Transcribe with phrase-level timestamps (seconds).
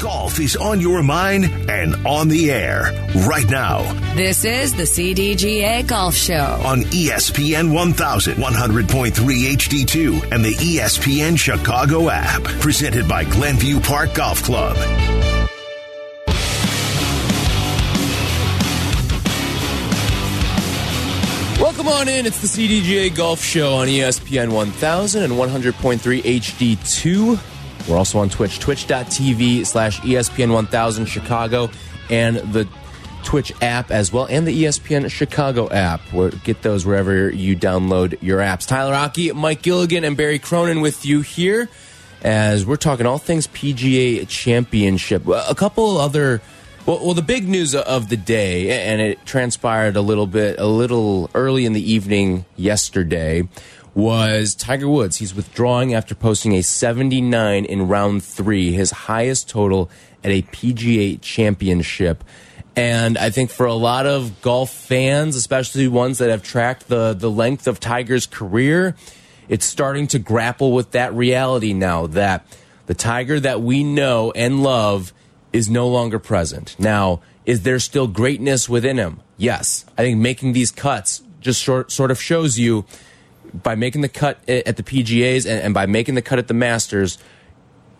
[0.00, 2.90] Golf is on your mind and on the air
[3.28, 3.82] right now
[4.14, 6.60] This is the CDGA Golf Show.
[6.64, 12.42] on E ESPN 1000, 100.3 HD2, and the E ESPN Chicago app.
[12.60, 14.76] Presented by Glenview Park Golf Club.
[21.60, 22.24] Welcome on in.
[22.24, 27.38] It's the CDGA Golf Show on ESPN 1000 and 100.3 HD2.
[27.88, 31.70] We're also on Twitch, twitch.tv slash E ESPN 1000 Chicago,
[32.08, 32.68] and the
[33.24, 36.00] Twitch app as well, and the ESPN Chicago app.
[36.44, 38.66] Get those wherever you download your apps.
[38.66, 41.68] Tyler Aki, Mike Gilligan, and Barry Cronin with you here
[42.22, 45.26] as we're talking all things PGA Championship.
[45.26, 46.40] A couple other.
[46.86, 50.66] Well, well, the big news of the day, and it transpired a little bit, a
[50.66, 53.46] little early in the evening yesterday,
[54.00, 55.18] was Tiger Woods.
[55.18, 59.90] He's withdrawing after posting a 79 in round three, his highest total
[60.24, 62.24] at a PGA championship.
[62.74, 67.12] And I think for a lot of golf fans, especially ones that have tracked the,
[67.12, 68.96] the length of Tiger's career,
[69.50, 72.46] it's starting to grapple with that reality now that
[72.86, 75.12] the Tiger that we know and love
[75.52, 76.74] is no longer present.
[76.78, 79.20] Now, is there still greatness within him?
[79.36, 79.84] Yes.
[79.98, 82.86] I think making these cuts just short, sort of shows you
[83.52, 86.54] by making the cut at the PGAs and, and by making the cut at the
[86.54, 87.18] Masters,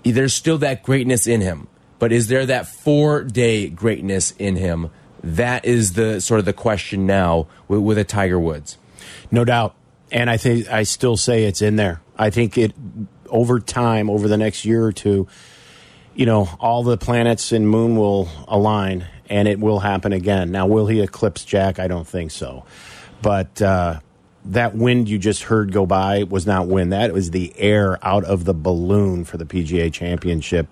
[0.02, 1.68] there's still that greatness in him.
[1.98, 4.90] But is there that four day greatness in him?
[5.22, 8.78] That is the sort of the question now with, with a Tiger Woods.
[9.30, 9.74] No doubt.
[10.10, 12.00] And I think I still say it's in there.
[12.16, 12.72] I think it
[13.28, 15.28] over time, over the next year or two,
[16.14, 20.50] you know, all the planets and moon will align and it will happen again.
[20.50, 21.78] Now, will he eclipse Jack?
[21.78, 22.64] I don't think so.
[23.22, 24.00] But uh,
[24.44, 26.92] that wind you just heard go by was not wind.
[26.92, 30.66] That was the air out of the balloon for the PGA Championship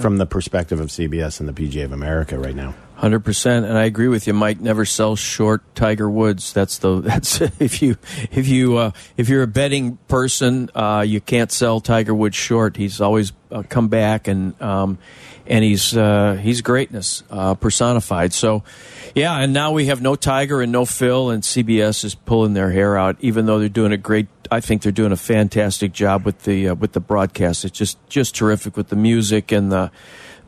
[0.00, 2.74] from the perspective of CBS and the PGA of America right now.
[2.96, 4.60] Hundred percent, and I agree with you, Mike.
[4.60, 6.52] Never sell short Tiger Woods.
[6.52, 7.96] That's the that's if you
[8.30, 12.76] if you uh, if you're a betting person, uh, you can't sell Tiger Woods short.
[12.76, 14.98] He's always uh, come back and um,
[15.46, 18.32] and he's uh, he's greatness uh, personified.
[18.32, 18.62] So,
[19.14, 22.70] yeah, and now we have no Tiger and no Phil, and CBS is pulling their
[22.70, 24.28] hair out, even though they're doing a great.
[24.50, 27.64] I think they're doing a fantastic job with the uh, with the broadcast.
[27.64, 29.90] It's just just terrific with the music and the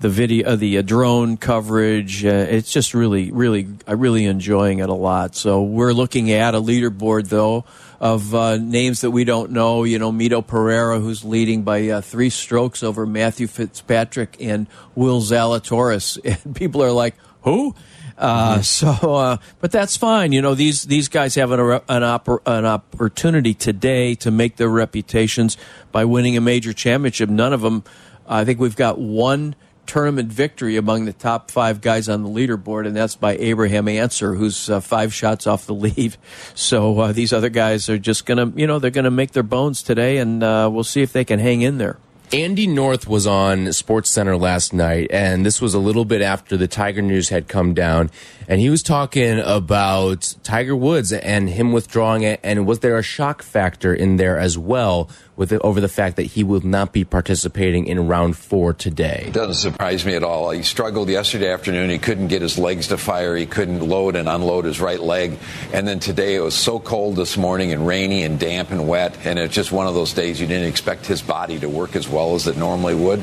[0.00, 2.24] the video, uh, the uh, drone coverage.
[2.24, 5.34] Uh, it's just really, really, I'm really enjoying it a lot.
[5.34, 7.64] So we're looking at a leaderboard though
[8.00, 9.84] of uh, names that we don't know.
[9.84, 15.20] You know, Mito Pereira, who's leading by uh, three strokes over Matthew Fitzpatrick and Will
[15.20, 17.74] Zalatoris, and people are like, who?
[18.18, 20.32] Uh, so, uh, but that's fine.
[20.32, 24.68] You know, these these guys have an an, oppor- an opportunity today to make their
[24.68, 25.56] reputations
[25.92, 27.28] by winning a major championship.
[27.28, 27.84] None of them.
[28.28, 29.54] I think we've got one
[29.86, 34.34] tournament victory among the top five guys on the leaderboard, and that's by Abraham Ancer,
[34.34, 36.16] who's uh, five shots off the lead.
[36.54, 39.82] So uh, these other guys are just gonna, you know, they're gonna make their bones
[39.82, 41.98] today, and uh, we'll see if they can hang in there.
[42.32, 46.56] Andy North was on Sports Center last night, and this was a little bit after
[46.56, 48.10] the Tiger news had come down,
[48.48, 53.02] and he was talking about Tiger Woods and him withdrawing it, and was there a
[53.02, 56.94] shock factor in there as well with it, over the fact that he will not
[56.94, 59.28] be participating in round four today?
[59.32, 60.50] Doesn't surprise me at all.
[60.50, 61.90] He struggled yesterday afternoon.
[61.90, 63.36] He couldn't get his legs to fire.
[63.36, 65.36] He couldn't load and unload his right leg.
[65.74, 69.18] And then today it was so cold this morning and rainy and damp and wet.
[69.24, 72.08] And it's just one of those days you didn't expect his body to work as
[72.08, 73.22] well as it normally would.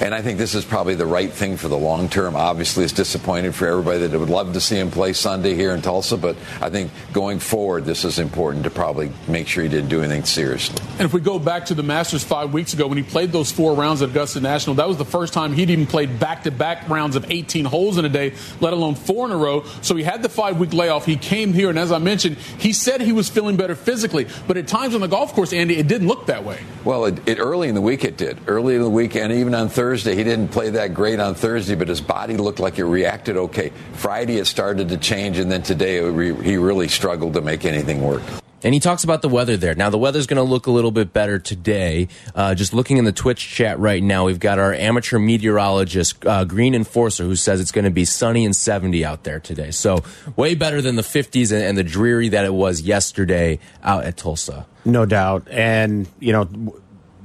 [0.00, 2.34] And I think this is probably the right thing for the long term.
[2.34, 5.82] Obviously, it's disappointed for everybody that would love to see him play Sunday here in
[5.82, 6.16] Tulsa.
[6.16, 10.00] But I think going forward, this is important to probably make sure he didn't do
[10.00, 10.82] anything seriously.
[10.92, 13.50] And if we go back to the Masters five weeks ago when he played those
[13.50, 16.50] four rounds at Augusta National, that was the first time he'd even played back to
[16.50, 19.64] back rounds of 18 holes in a day, let alone four in a row.
[19.82, 21.04] So he had the five week layoff.
[21.04, 24.26] He came here, and as I mentioned, he said he was feeling better physically.
[24.46, 26.60] But at times on the golf course, Andy, it didn't look that way.
[26.84, 28.38] Well, it, it early in the week it did.
[28.46, 31.74] Early in the week, and even on Thursday, he didn't play that great on Thursday,
[31.74, 33.72] but his body looked like it reacted okay.
[33.94, 38.02] Friday, it started to change, and then today, re, he really struggled to make anything
[38.02, 38.22] work.
[38.64, 39.74] And he talks about the weather there.
[39.74, 42.06] Now, the weather's going to look a little bit better today.
[42.34, 46.44] Uh, just looking in the Twitch chat right now, we've got our amateur meteorologist, uh,
[46.44, 49.72] Green Enforcer, who says it's going to be sunny and 70 out there today.
[49.72, 50.04] So,
[50.36, 54.16] way better than the 50s and, and the dreary that it was yesterday out at
[54.16, 54.66] Tulsa.
[54.84, 55.48] No doubt.
[55.50, 56.78] And, you know,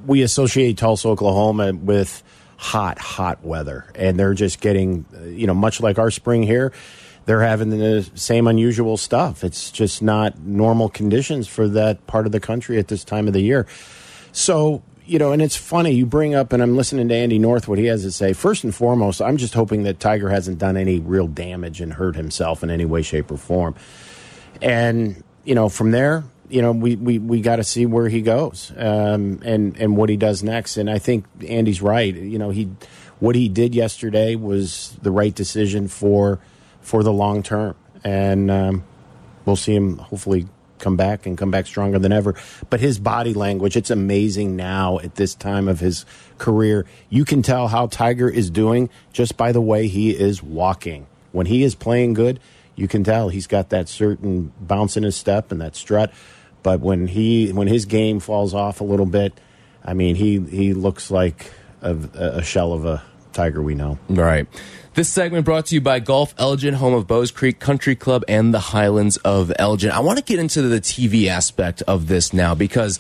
[0.07, 2.23] we associate Tulsa, Oklahoma with
[2.57, 3.85] hot, hot weather.
[3.95, 6.73] And they're just getting, uh, you know, much like our spring here,
[7.27, 9.44] they're having the same unusual stuff.
[9.44, 13.33] It's just not normal conditions for that part of the country at this time of
[13.33, 13.68] the year.
[14.31, 17.68] So, you know, and it's funny you bring up, and I'm listening to Andy North
[17.68, 18.31] what he has to say.
[18.31, 22.15] First and foremost, I'm just hoping that Tiger hasn't done any real damage and hurt
[22.15, 23.75] himself in any way, shape, or form.
[24.62, 28.21] And you know, from there, you know, we we, we got to see where he
[28.21, 30.77] goes um, and and what he does next.
[30.77, 32.15] And I think Andy's right.
[32.15, 32.69] You know, he
[33.19, 36.39] what he did yesterday was the right decision for
[36.88, 37.75] for the long term,
[38.06, 38.84] and um,
[39.45, 40.48] we'll see him hopefully
[40.80, 42.34] come back and come back stronger than ever.
[42.69, 46.06] But his body language, it's amazing now at this time of his
[46.38, 46.86] career.
[47.10, 51.07] You can tell how Tiger is doing just by the way he is walking.
[51.34, 52.39] When he is playing good,
[52.78, 56.13] you can tell he's got that certain bounce in his step and that strut.
[56.63, 59.38] But when he when his game falls off a little bit,
[59.83, 61.51] I mean he he looks like
[61.81, 63.04] a, a shell of a
[63.38, 64.00] tiger we know.
[64.10, 64.48] Right.
[64.95, 68.51] This segment brought to you by Golf Elgin, home of Bowes Creek Country Club and
[68.51, 69.92] the Highlands of Elgin.
[69.92, 72.98] I want to get into the TV aspect of this now because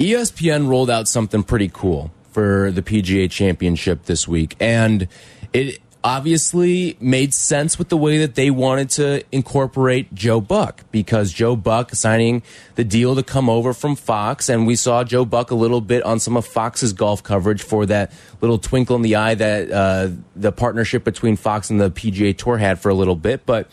[0.00, 4.56] ESPN rolled out something pretty cool for the PGA Championship this week.
[4.58, 5.06] And
[5.52, 11.32] it obviously made sense with the way that they wanted to incorporate Joe Buck because
[11.32, 12.42] Joe Buck signing
[12.74, 16.02] the deal to come over from Fox, and we saw Joe Buck a little bit
[16.02, 18.12] on some of Fox's golf coverage for that
[18.42, 22.58] little twinkle in the eye that uh, the partnership between Fox and the PGA Tour
[22.58, 23.46] had for a little bit.
[23.46, 23.72] But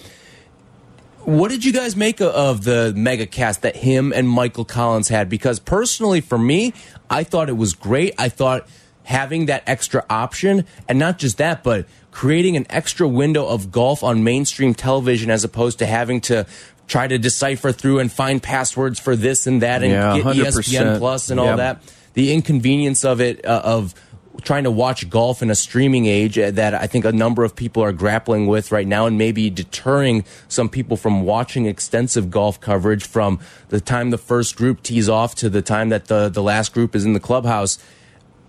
[1.26, 5.28] what did you guys make of the mega cast that him and Michael Collins had?
[5.28, 6.74] Because personally, for me,
[7.10, 8.16] I thought it was great.
[8.18, 8.68] I thought
[9.04, 14.04] having that extra option, and not just that, but creating an extra window of golf
[14.04, 16.46] on mainstream television as opposed to having to
[16.88, 20.46] try to decipher through and find passwords for this and that and Yeah, get 100%.
[20.78, 21.58] ESPN Plus and all Yep.
[21.58, 21.82] that.
[22.14, 23.96] The inconvenience of it uh, of
[24.44, 27.56] trying to watch golf in a streaming age uh, that I think a number of
[27.56, 32.60] people are grappling with right now and maybe deterring some people from watching extensive golf
[32.60, 36.42] coverage from the time the first group tees off to the time that the the
[36.44, 37.78] last group is in the clubhouse.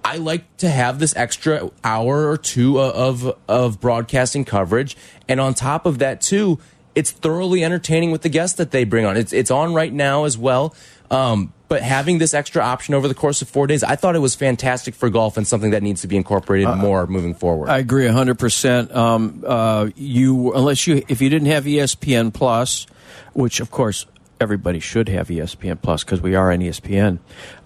[0.04, 4.96] I like to have this extra hour or two of of broadcasting coverage,
[5.28, 6.58] and on top of that, too,
[6.94, 9.16] it's thoroughly entertaining with the guests that they bring on.
[9.16, 10.74] It's it's on right now as well.
[11.10, 14.20] Um, but having this extra option over the course of four days, I thought it
[14.20, 17.70] was fantastic for golf and something that needs to be incorporated more moving forward.
[17.70, 18.94] I agree hundred percent.
[18.94, 22.86] Um, uh, you unless you if you didn't have ESPN Plus,
[23.32, 24.06] which of course
[24.40, 27.20] everybody should have ESPN Plus because we are on ESPN.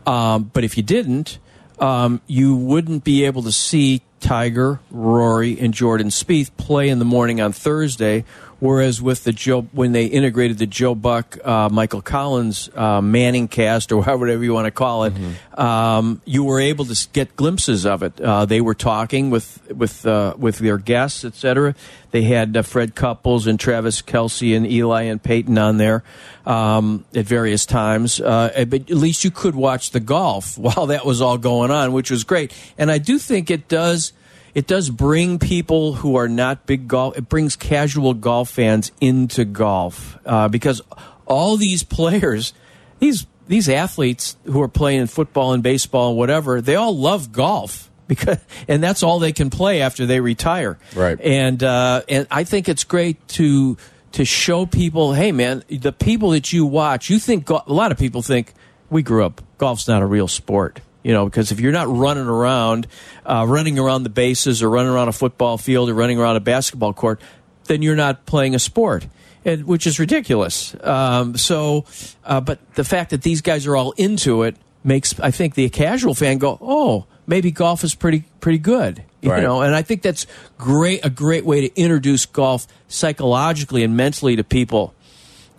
[0.07, 1.39] Um, but if you didn't,
[1.79, 7.05] um, you wouldn't be able to see Tiger, Rory, and Jordan Spieth play in the
[7.05, 8.25] morning on Thursday.
[8.59, 13.49] Whereas with the Joe, when they integrated the Joe Buck, uh, Michael Collins uh, Manning
[13.49, 15.13] cast, or whatever you want to call it,
[15.59, 18.19] um, you were able to get glimpses of it.
[18.19, 21.75] Uh, they were talking with with uh, with their guests, etc.
[22.13, 26.03] They had uh, Fred Couples and Travis Kelce and Eli and Peyton on there
[26.47, 28.21] um, at various times.
[28.21, 31.93] Uh, but at least you could watch the golf while that was all going on,
[31.93, 32.55] which was great.
[32.79, 34.15] And I do think it does
[34.57, 37.19] it does bring people who are not big golf.
[37.19, 40.81] It brings casual golf fans into golf uh, because
[41.27, 42.55] all these players,
[42.99, 47.91] these these athletes who are playing football and baseball and whatever, they all love golf
[48.09, 50.79] because and that's all they can play after they retire.
[50.95, 51.21] Right.
[51.21, 53.77] And uh, and I think it's great to
[54.13, 57.99] to show people, hey man, the people that you watch, you think a lot of
[57.99, 58.55] people think
[58.89, 60.81] we grew up golf's not a real sport.
[61.07, 62.89] You know, because if you're not running around,
[63.25, 66.41] uh, running around the bases or running around a football field or running around a
[66.41, 67.21] basketball court,
[67.67, 69.07] then you're not playing a sport,
[69.45, 70.75] and, which is ridiculous.
[70.83, 71.85] Um, so,
[72.25, 75.69] uh, but the fact that these guys are all into it makes, I think, the
[75.69, 79.45] casual fan go, "Oh, maybe golf is pretty pretty good." You Right.
[79.45, 80.27] know, and I think that's
[80.59, 84.93] great a great way to introduce golf psychologically and mentally to people,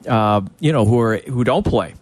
[0.10, 1.94] uh, you know, who are who don't play.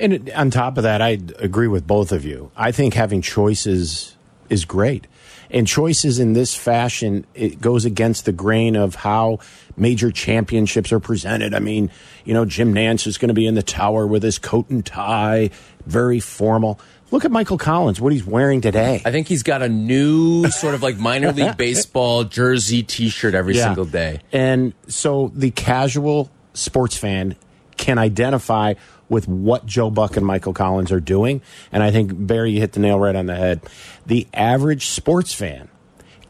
[0.00, 2.50] And on top of that, I agree with both of you.
[2.56, 4.16] I think having choices
[4.50, 5.06] is great.
[5.50, 9.38] And choices in this fashion, it goes against the grain of how
[9.76, 11.54] major championships are presented.
[11.54, 11.90] I mean,
[12.24, 14.84] you know, Jim Nantz is going to be in the tower with his coat and
[14.84, 15.50] tie,
[15.86, 16.80] very formal.
[17.12, 19.00] Look at Michael Collins, what he's wearing today.
[19.04, 23.54] I think he's got a new sort of like minor league baseball jersey T-shirt every
[23.56, 23.66] Yeah.
[23.66, 24.20] single day.
[24.32, 27.36] And so the casual sports fan
[27.76, 28.74] can identify
[29.08, 31.42] with what Joe Buck and Michael Collins are doing.
[31.72, 33.60] And I think, Barry, you hit the nail right on the head.
[34.06, 35.68] The average sports fan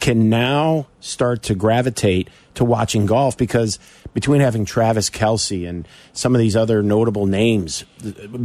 [0.00, 3.78] can now start to gravitate to watching golf because
[4.12, 7.84] between having Travis Kelce and some of these other notable names,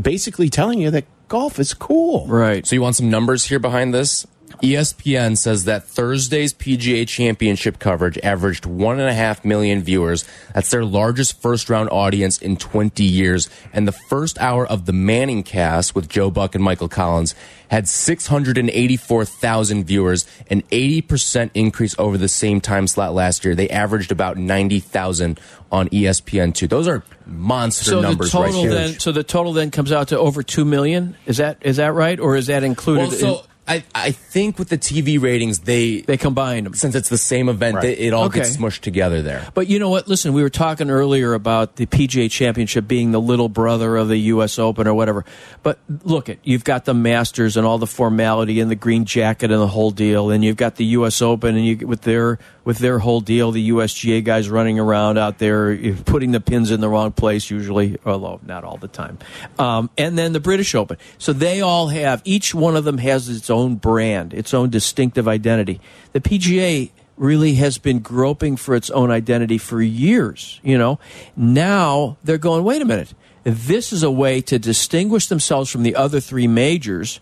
[0.01, 2.27] basically telling you that golf is cool.
[2.27, 2.65] Right.
[2.65, 4.25] So you want some numbers here behind this?
[4.61, 10.25] ESPN says that Thursday's PGA Championship coverage averaged one and a half million viewers.
[10.53, 13.49] That's their largest first round audience in 20 years.
[13.71, 17.35] And the first hour of the Manning cast with Joe Buck and Michael Collins
[17.69, 23.55] had 684,000 viewers, an 80% increase over the same time slot last year.
[23.55, 25.39] They averaged about 90,000
[25.71, 26.67] on E ESPN2.
[26.67, 28.73] Those are monster So numbers right total here.
[28.73, 31.15] then, so the total then comes out to over two million.
[31.25, 33.09] Is that is that right, or is that included?
[33.09, 36.73] Well, so in, I, I think with the TV ratings, they, they combined them.
[36.73, 37.81] since it's the same event, Right.
[37.83, 38.39] they, it all Okay.
[38.39, 39.47] gets smushed together there.
[39.53, 40.07] But you know what?
[40.07, 44.17] Listen, we were talking earlier about the PGA Championship being the little brother of the
[44.17, 44.57] U.S.
[44.57, 45.23] Open or whatever.
[45.61, 49.51] But look, it you've got the Masters and all the formality and the green jacket
[49.51, 51.21] and the whole deal, and you've got the U.S.
[51.21, 55.39] Open and you with their with their whole deal, the USGA guys running around out
[55.39, 59.17] there putting the pins in the wrong place, usually, although not all the time.
[59.57, 60.97] Um, and then the British Open.
[61.17, 65.27] So they all have each one of them has its own brand, its own distinctive
[65.27, 65.81] identity.
[66.13, 70.59] The PGA really has been groping for its own identity for years.
[70.61, 70.99] You know,
[71.35, 75.95] now they're going, wait a minute, this is a way to distinguish themselves from the
[75.95, 77.19] other three majors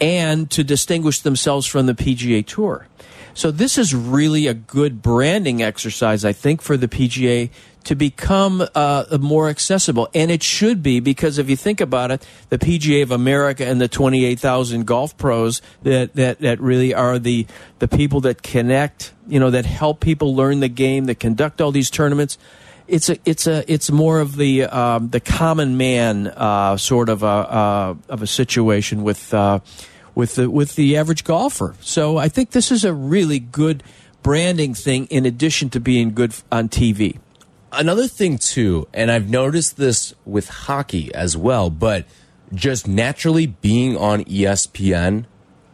[0.00, 2.88] and to distinguish themselves from the PGA Tour.
[3.34, 7.50] So this is really a good branding exercise, I think, for the PGA
[7.84, 12.26] to become uh, more accessible, and it should be because if you think about it,
[12.48, 17.18] the PGA of America and the twenty-eight thousand golf pros that, that that really are
[17.18, 17.46] the
[17.80, 21.72] the people that connect, you know, that help people learn the game, that conduct all
[21.72, 22.38] these tournaments.
[22.86, 27.22] It's a it's a it's more of the um, the common man uh, sort of
[27.22, 29.32] a uh, of a situation with.
[30.14, 31.74] With the with the average golfer.
[31.80, 33.82] So I think this is a really good
[34.22, 37.18] branding thing in addition to being good on TV.
[37.72, 42.04] Another thing too, and I've noticed this with hockey as well, but
[42.52, 45.24] just naturally being on ESPN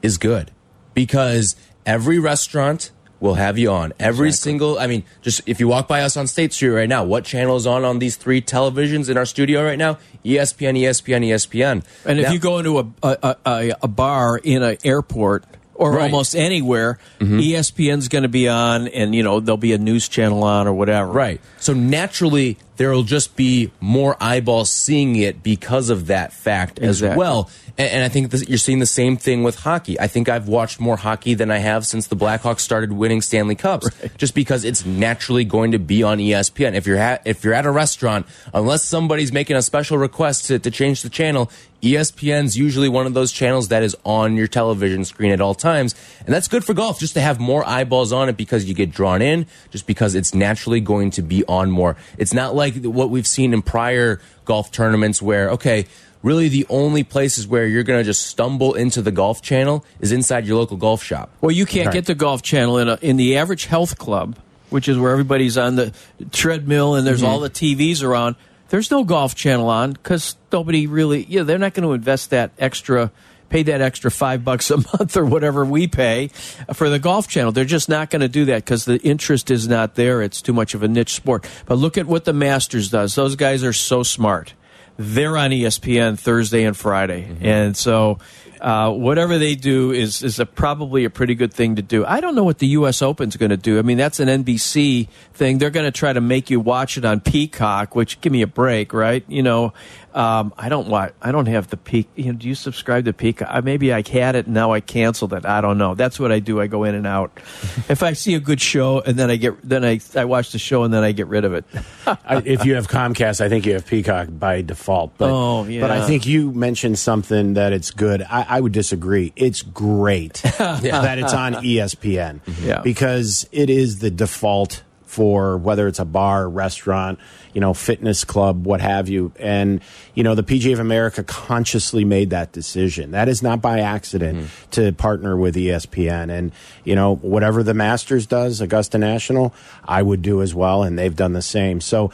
[0.01, 0.53] is good
[0.95, 3.93] because every restaurant will have you on.
[3.99, 7.05] Every single, I mean, just if you walk by us on State Street right now,
[7.05, 9.99] what channel is on on these three televisions in our studio right now?
[10.25, 11.85] ESPN, ESPN, ESPN.
[12.05, 15.45] And if you go into a a, a, a bar in an airport
[15.79, 16.03] or Right.
[16.03, 17.39] almost anywhere, mm-hmm.
[17.39, 20.75] ESPN's going to be on, and you know there'll be a news channel on or
[20.75, 21.11] whatever.
[21.11, 21.41] Right.
[21.61, 27.01] So naturally, there will just be more eyeballs seeing it because of that fact as
[27.03, 27.49] well.
[27.77, 29.99] And, and I think this, you're seeing the same thing with hockey.
[29.99, 33.55] I think I've watched more hockey than I have since the Blackhawks started winning Stanley
[33.57, 36.75] Cups, just because it's naturally going to be on ESPN.
[36.75, 40.59] If you're ha- if you're at a restaurant, unless somebody's making a special request to,
[40.59, 41.51] to change the channel,
[41.83, 45.95] ESPN's usually one of those channels that is on your television screen at all times.
[46.27, 48.91] And that's good for golf, just to have more eyeballs on it because you get
[48.91, 51.97] drawn in, just because it's naturally going to be on more.
[52.17, 55.87] It's not like what we've seen in prior golf tournaments where, okay,
[56.23, 60.13] really the only places where you're going to just stumble into the golf channel is
[60.13, 61.31] inside your local golf shop.
[61.41, 64.37] Well, you can't get the golf channel in a, in the average health club,
[64.71, 65.93] which is where everybody's on the
[66.33, 67.31] treadmill and there's mm-hmm.
[67.31, 68.37] all the TVs around.
[68.69, 72.51] There's no golf channel on because nobody really, yeah, they're not going to invest that
[72.59, 73.11] extra,
[73.49, 76.29] pay that extra five bucks a month or whatever we pay
[76.75, 77.53] for the golf channel.
[77.53, 80.23] They're just not going to do that because the interest is not there.
[80.23, 81.49] It's too much of a niche sport.
[81.67, 83.15] But look at what the Masters does.
[83.15, 84.55] Those guys are so smart.
[84.99, 87.47] They're on ESPN Thursday and Friday, mm-hmm.
[87.47, 88.19] and so
[88.61, 92.05] uh, whatever they do is is a, probably a pretty good thing to do.
[92.05, 93.03] I don't know what the U.S.
[93.03, 93.79] Open's going to do.
[93.79, 95.59] I mean, that's an NBC thing.
[95.59, 98.47] They're going to try to make you watch it on Peacock, which give me a
[98.47, 99.25] break, right?
[99.29, 99.73] You know,
[100.15, 101.13] um, I don't watch.
[101.23, 102.09] I don't have the Peak.
[102.17, 103.49] You know, do you subscribe to Peacock?
[103.51, 105.45] Uh, Maybe I had it and now I canceled it.
[105.47, 105.95] I don't know.
[105.95, 106.61] That's what I do.
[106.61, 107.31] I go in and out.
[107.89, 110.59] if I see a good show and then I get then I I watch the
[110.59, 111.65] show and then I get rid of it.
[112.07, 115.17] I, if you have Comcast, I think you have Peacock by default.
[115.19, 118.23] But, Oh, But I think you mentioned something that it's good.
[118.23, 119.33] I, I would disagree.
[119.37, 122.81] It's great that it's on ESPN Yeah.
[122.83, 127.19] because it is the default for whether it's a bar, restaurant,
[127.55, 129.33] you know, fitness club, what have you.
[129.41, 129.81] And,
[130.15, 133.13] you know, the PGA of America consciously made that decision.
[133.13, 134.71] That is not by accident mm-hmm.
[134.73, 136.31] to partner with ESPN.
[136.31, 136.53] And,
[136.85, 140.83] you know, whatever the Masters does, Augusta National, I would do as well.
[140.83, 141.81] And they've done the same.
[141.81, 142.13] So,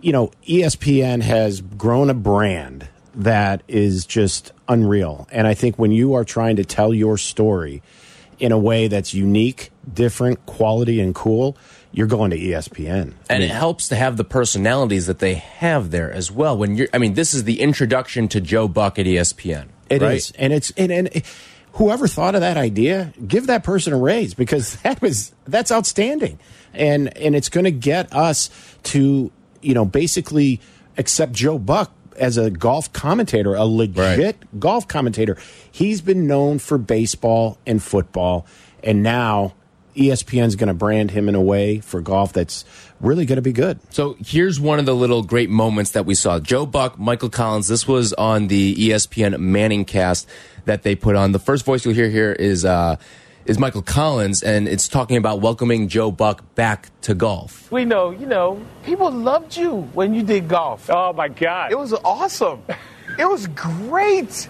[0.00, 5.28] you know, ESPN has grown a brand that is just unreal.
[5.30, 7.82] And I think when you are trying to tell your story
[8.40, 11.56] in a way that's unique, different, quality, and cool,
[11.92, 13.12] you're going to ESPN.
[13.28, 16.56] And it helps to have the personalities that they have there as well.
[16.56, 19.68] When you're, I mean, this is the introduction to Joe Buck at ESPN.
[19.90, 20.16] It right?
[20.16, 21.22] is, and it's and, and
[21.72, 26.38] whoever thought of that idea, give that person a raise because that was that's outstanding,
[26.72, 28.50] and and it's going to get us
[28.84, 29.30] to
[29.60, 30.60] you know basically
[30.96, 35.36] accept Joe Buck as a golf commentator, a legit golf commentator.
[35.70, 38.46] He's been known for baseball and football,
[38.82, 39.54] and now
[39.94, 42.64] ESPN's going to brand him in a way for golf that's
[43.00, 43.78] really going to be good.
[43.90, 46.38] So here's one of the little great moments that we saw.
[46.38, 47.68] Joe Buck, Michael Collins.
[47.68, 50.28] This was on the E ESPN Manning cast
[50.64, 51.32] that they put on.
[51.32, 52.96] The first voice you'll hear here is uh,
[53.44, 57.70] is Michael Collins, and it's talking about welcoming Joe Buck back to golf.
[57.72, 60.88] We know, you know, people loved you when you did golf.
[60.88, 61.72] Oh my God!
[61.72, 62.62] It was awesome.
[63.18, 64.48] It was great.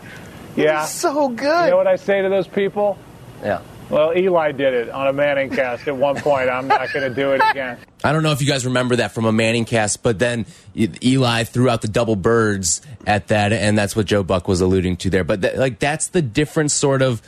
[0.56, 0.82] It Yeah.
[0.82, 1.64] was so good.
[1.64, 2.98] You know what I say to those people?
[3.42, 3.60] yeah.
[3.92, 6.48] Well, Eli did it on a Manning cast at one point.
[6.48, 7.76] I'm not going to do it again.
[8.02, 11.44] I don't know if you guys remember that from a Manning cast, but then Eli
[11.44, 15.10] threw out the double birds at that, and that's what Joe Buck was alluding to
[15.10, 15.24] there.
[15.24, 17.20] But that, like that's the different sort of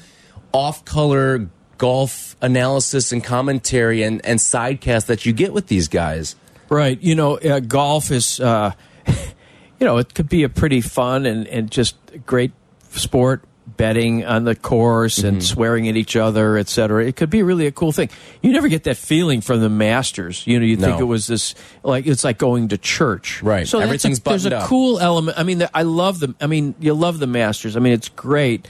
[0.52, 6.34] off-color golf analysis and commentary and and sidecast that you get with these guys.
[6.70, 6.98] Right.
[6.98, 8.72] You know, uh, golf is, uh,
[9.06, 12.52] you know, it could be a pretty fun and, and just great
[12.90, 13.44] sport.
[13.76, 15.44] Betting on the course and mm-hmm.
[15.44, 17.04] swearing at each other, et cetera.
[17.04, 18.10] It could be really a cool thing.
[18.42, 20.46] You never get that feeling from the Masters.
[20.46, 23.66] You know, you think it was this like it's like going to church, Right.
[23.66, 24.68] So Everything's a, there's a up.
[24.68, 25.38] cool element.
[25.38, 26.36] I mean, I love them.
[26.40, 27.76] I mean, you love the Masters.
[27.76, 28.68] I mean, it's great,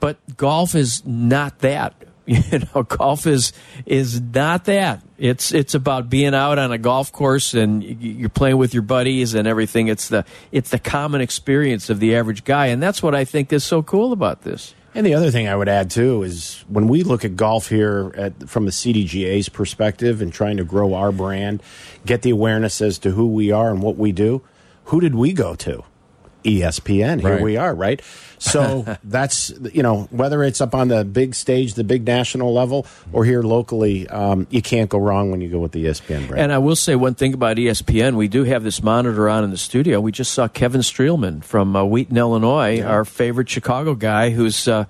[0.00, 1.94] but golf is not that.
[2.50, 3.52] You know, golf is
[3.86, 5.00] is not that.
[5.16, 9.34] It's it's about being out on a golf course and you're playing with your buddies
[9.34, 9.86] and everything.
[9.86, 13.52] It's the it's the common experience of the average guy, and that's what I think
[13.52, 14.74] is so cool about this.
[14.92, 18.12] And the other thing I would add too is when we look at golf here
[18.16, 21.62] at, from the CDGA's perspective and trying to grow our brand,
[22.06, 24.42] get the awareness as to who we are and what we do.
[24.86, 25.84] Who did we go to?
[26.46, 27.20] ESPN.
[27.20, 27.42] Here Right.
[27.42, 28.00] we are, right?
[28.38, 32.86] So that's you know whether it's up on the big stage, the big national level,
[33.12, 36.42] or here locally, um, you can't go wrong when you go with the ESPN brand.
[36.42, 39.50] And I will say one thing about ESPN: we do have this monitor on in
[39.50, 40.00] the studio.
[40.00, 44.84] We just saw Kevin Streelman from uh, Wheaton, Illinois, our favorite Chicago guy, who's uh,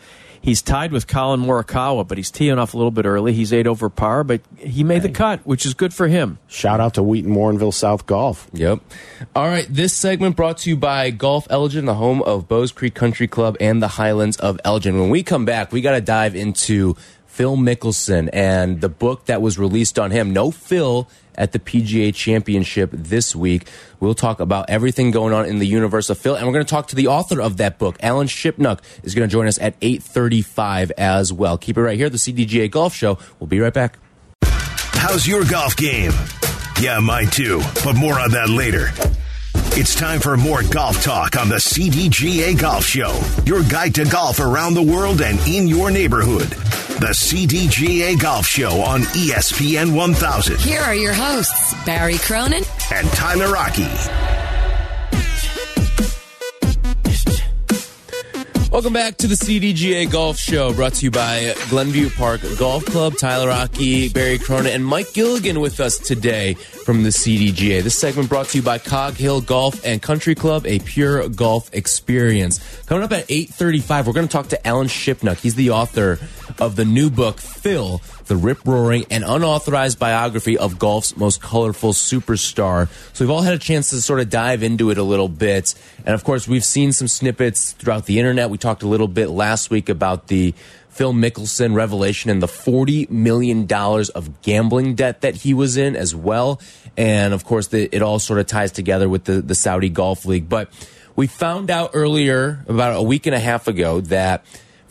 [0.47, 3.35] he's tied with Collin Morikawa, but he's teeing off a little bit early.
[3.35, 6.39] He's eight over par, but he made the cut, which is good for him.
[6.47, 8.49] Shout out to Wheaton Warrenville South Golf.
[8.55, 8.81] Yep.
[9.35, 9.67] All right.
[9.69, 13.57] This segment brought to you by Golf Elgin, the home of Bowes Creek Country Club
[13.61, 14.99] and the Highlands of Elgin.
[14.99, 16.97] When we come back, we got to dive into
[17.37, 20.33] Phil Mickelson and the book that was released on him.
[20.33, 23.69] No Phil at the PGA Championship this week.
[24.01, 26.71] We'll talk about everything going on in the universe of Phil, and we're going to
[26.71, 29.79] talk to the author of that book, Alan Shipnuck, is going to join us at
[29.81, 31.59] 8:35 as well.
[31.59, 33.19] Keep it right here, the CDGA Golf Show.
[33.39, 33.99] We'll be right back.
[34.43, 36.13] How's your golf game?
[36.81, 38.89] Yeah, mine too, but more on that later.
[39.79, 44.41] It's time for more golf talk on the CDGA Golf Show, your guide to golf
[44.41, 46.49] around the world and in your neighborhood.
[46.49, 53.55] The CDGA Golf Show on ESPN 1000 Here are your hosts, Barry Cronin and Tyler
[53.55, 54.46] Aki.
[58.77, 63.17] Welcome back to the CDGA Golf Show, brought to you by Glenview Park Golf Club.
[63.17, 67.83] Tyler Aki, Barry Cronin, and Mike Gilligan with us today from the CDGA.
[67.83, 71.73] This segment brought to you by Cog Hill Golf and Country Club, a pure golf
[71.73, 72.61] experience.
[72.85, 75.39] Coming up at 8.35, we're going to talk to Alan Shipnuck.
[75.39, 76.19] He's the author
[76.59, 82.89] of the new book, Phil, the rip-roaring and unauthorized biography of golf's most colorful superstar.
[83.13, 85.75] So we've all had a chance to sort of dive into it a little bit.
[86.05, 88.51] And of course, we've seen some snippets throughout the internet.
[88.51, 90.55] We talked a little bit last week about the
[90.89, 96.15] Phil Mickelson revelation and the $40 million of gambling debt that he was in as
[96.15, 96.61] well.
[96.97, 100.25] And of course, the, it all sort of ties together with the, the Saudi Golf
[100.25, 100.49] League.
[100.49, 100.71] But
[101.15, 104.45] we found out earlier, about a week and a half ago, that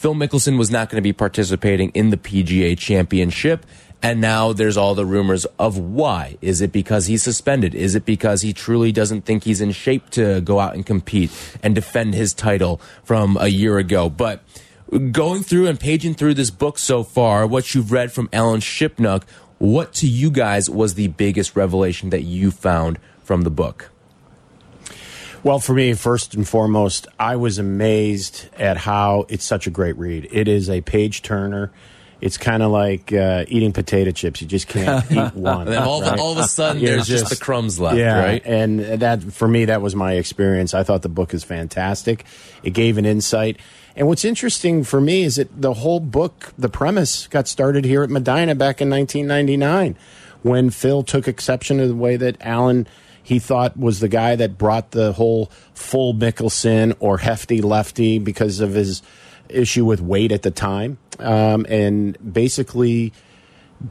[0.06, 3.65] Phil Mickelson was not going to be participating in the PGA Championship.
[4.04, 6.38] And now there's all the rumors of why.
[6.44, 7.74] Is it because he's suspended?
[7.74, 11.32] Is it because he truly doesn't think he's in shape to go out and compete
[11.63, 14.08] and defend his title from a year ago?
[14.08, 14.44] But
[15.12, 19.24] going through and paging through this book so far, what you've read from Alan Shipnuck,
[19.58, 23.89] what to you guys was the biggest revelation that you found from the book?
[25.45, 29.95] Well, for me, first and foremost, I was amazed at how it's such a great
[29.95, 30.27] read.
[30.31, 31.71] It is a page turner.
[32.19, 34.41] It's kind of like uh, eating potato chips.
[34.41, 35.67] You just can't eat one.
[35.67, 36.13] And all, right?
[36.13, 38.41] of, all of a sudden, there's just, the crumbs left, yeah, right?
[38.43, 40.73] and that for me, that was my experience.
[40.73, 42.25] I thought the book is fantastic.
[42.63, 43.60] It gave an insight.
[43.95, 48.01] And what's interesting for me is that the whole book, the premise, got started here
[48.01, 49.95] at Medinah back in 1999
[50.41, 52.88] when Phil took exception to the way that Alan
[53.25, 58.59] he thought was the guy that brought the whole full Mickelson or hefty lefty because
[58.59, 59.01] of his
[59.49, 63.11] issue with weight at the time, um, and basically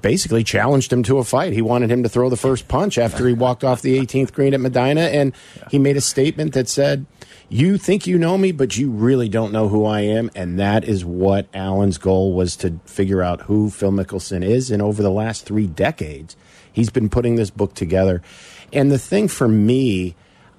[0.01, 1.53] basically challenged him to a fight.
[1.53, 4.55] He wanted him to throw the first punch after he walked off the 18th green
[4.55, 5.35] at Medinah, and
[5.69, 7.05] he made a statement that said,
[7.49, 10.85] "You think you know me, but you really don't know who I am." And that
[10.85, 14.71] is what Alan's goal was to figure out who Phil Mickelson is.
[14.71, 16.37] And over the last three decades,
[16.73, 18.23] he's been putting this book together.
[18.75, 20.15] And the thing for me,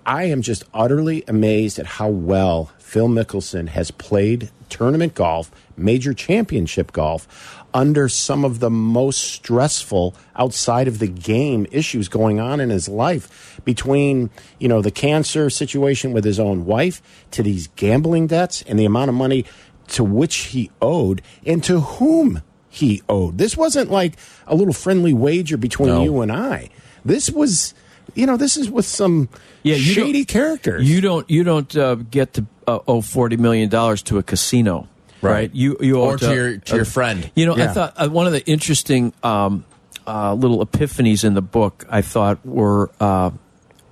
[0.06, 6.14] I am just utterly amazed at how well Phil Mickelson has played tournament golf, major
[6.14, 7.28] championship golf,
[7.74, 12.88] under some of the most stressful outside of the game issues going on in his
[12.88, 13.60] life.
[13.66, 17.02] Between you know the cancer situation with his own wife
[17.32, 19.46] to these gambling debts and the amount of money
[19.90, 23.38] to which he owed and to whom he owed.
[23.38, 24.14] This wasn't like
[24.48, 26.04] a little friendly wager between No.
[26.04, 26.70] you and I.
[27.04, 27.74] This was
[28.16, 29.30] you know this is with some
[29.64, 33.70] Yeah, you shady characters You don't you don't uh, get to uh, owe forty million
[33.70, 34.88] dollars to a casino,
[35.22, 35.32] right?
[35.32, 35.52] Right.
[35.54, 37.30] You you owe Or it to your- to your friend.
[37.36, 39.66] You know, I thought uh, one of the interesting um,
[40.08, 43.32] uh, little epiphanies in the book I thought were uh,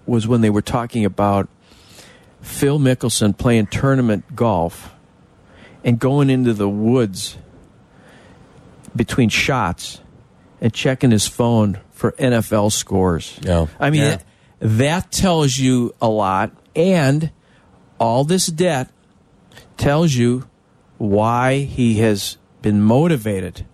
[0.05, 1.47] was when they were talking about
[2.41, 4.91] Phil Mickelson playing tournament golf
[5.83, 7.37] and going into the woods
[8.95, 9.99] between shots
[10.61, 13.39] and checking his phone for NFL scores.
[13.43, 13.67] Yeah.
[13.79, 14.09] I mean, Yeah.
[14.09, 14.25] that,
[14.77, 16.51] that tells you a lot.
[16.75, 17.31] And
[17.97, 18.89] all this debt
[19.77, 20.45] tells you
[20.97, 23.65] why he has been motivated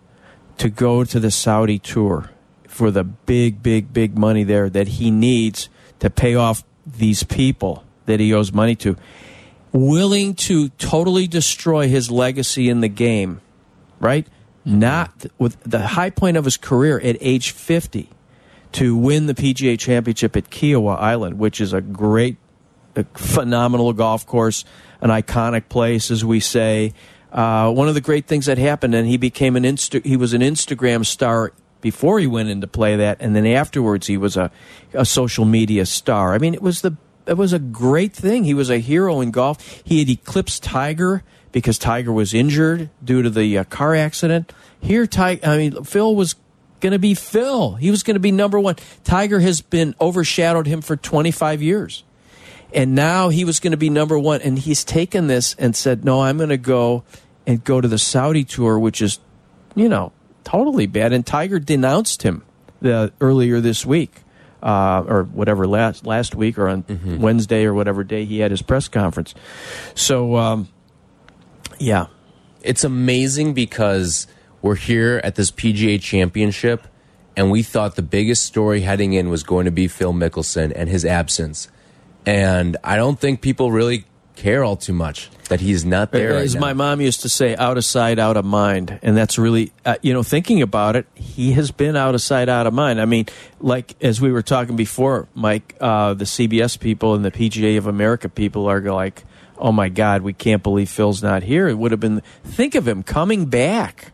[0.59, 2.29] to go to the Saudi tour
[2.67, 7.83] for the big, big, big money there that he needs to pay off these people
[8.05, 8.95] that he owes money to.
[9.71, 13.41] Willing to totally destroy his legacy in the game,
[13.99, 14.27] right?
[14.67, 14.77] Mm-hmm.
[14.77, 18.11] Not with the high point of his career at age 50
[18.73, 22.38] to win the PGA championship at Kiawah Island, which is a great,
[22.95, 24.65] a phenomenal golf course,
[25.01, 26.93] an iconic place, as we say.
[27.32, 30.34] Uh, one of the great things that happened, and he became an Insta- he was
[30.34, 34.51] an Instagram star before he went into play that, and then afterwards he was a,
[34.93, 36.34] a social media star.
[36.34, 38.43] I mean, it was the it was a great thing.
[38.43, 39.82] He was a hero in golf.
[39.84, 44.51] He had eclipsed Tiger because Tiger was injured due to the uh, car accident.
[44.82, 46.36] Here, Tiger, I mean, Phil was
[46.79, 47.75] going to be Phil.
[47.75, 48.75] He was going to be number one.
[49.03, 52.03] Tiger has been overshadowed him for 25 years.
[52.73, 54.41] And now he was going to be number one.
[54.41, 57.03] And he's taken this and said, no, I'm going to go
[57.47, 59.19] and go to the Saudi tour, which is,
[59.75, 60.11] you know,
[60.43, 61.13] totally bad.
[61.13, 62.43] And Tiger denounced him
[62.81, 64.21] the, earlier this week.
[64.61, 66.83] Uh, or whatever last last week or on
[67.21, 69.33] Wednesday or whatever day he had his press conference.
[69.95, 70.67] So um,
[71.79, 72.07] yeah,
[72.61, 74.27] it's amazing because
[74.61, 76.87] we're here at this PGA championship
[77.35, 80.89] and we thought the biggest story heading in was going to be Phil Mickelson and
[80.89, 81.69] his absence.
[82.25, 86.33] And I don't think people really care all too much that he's not there.
[86.33, 86.61] right As now.
[86.61, 88.99] my mom used to say, out of sight, out of mind.
[89.01, 92.49] And that's really, uh, you know, thinking about it, he has been out of sight,
[92.49, 93.01] out of mind.
[93.01, 93.25] I mean,
[93.59, 97.87] like as we were talking before, Mike, uh, the CBS people and the PGA of
[97.87, 99.23] America people are like,
[99.57, 101.67] oh my God, we can't believe Phil's not here.
[101.67, 104.13] It would have been, think of him coming back.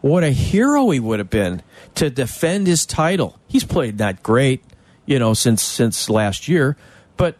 [0.00, 1.62] What a hero he would have been
[1.96, 3.38] to defend his title.
[3.48, 4.62] He's played not great,
[5.06, 6.76] you know, since since last year,
[7.16, 7.36] but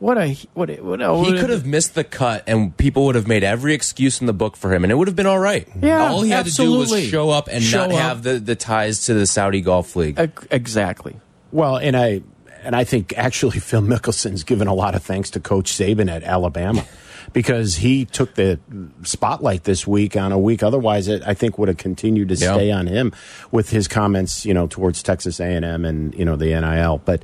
[0.00, 3.14] what a what a, what a, he could have missed the cut and people would
[3.14, 5.38] have made every excuse in the book for him and it would have been all
[5.38, 5.68] right.
[5.80, 8.00] Yeah, all he had to do was show up and Show not up.
[8.00, 10.18] have the, the ties to the Saudi Golf League.
[10.18, 11.20] Ex- exactly.
[11.52, 12.22] Well, and I
[12.64, 16.24] and I think actually Phil Mickelson's given a lot of thanks to Coach Saban at
[16.24, 16.84] Alabama
[17.32, 18.58] because he took the
[19.04, 22.54] spotlight this week on a week otherwise it I think would have continued to Yeah.
[22.54, 23.12] stay on him
[23.50, 27.00] with his comments, you know, towards Texas A&M and you know the NIL.
[27.04, 27.22] But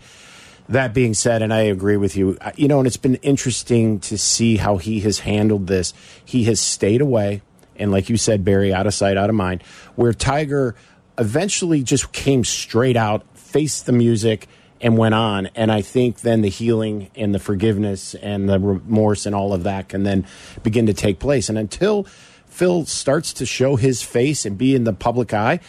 [0.69, 4.19] that being said, and I agree with you, you know, and it's been interesting to
[4.19, 5.95] see how he has handled this.
[6.25, 7.41] He has stayed away,
[7.77, 9.63] and like you said, Barry, out of sight, out of mind.
[9.97, 10.75] Where Tiger
[11.17, 14.47] eventually just came straight out, faced the music,
[14.81, 15.47] and went on.
[15.55, 19.65] And I think then the healing and the forgiveness and the remorse and all of
[19.65, 20.27] that can then
[20.63, 21.49] begin to take place.
[21.49, 22.05] And until
[22.47, 25.61] Phil starts to show his face and be in the public eye,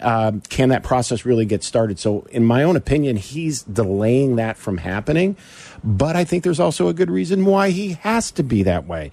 [0.00, 1.98] um, can that process really get started?
[1.98, 5.36] So, in my own opinion, he's delaying that from happening.
[5.84, 9.12] But I think there's also a good reason why he has to be that way.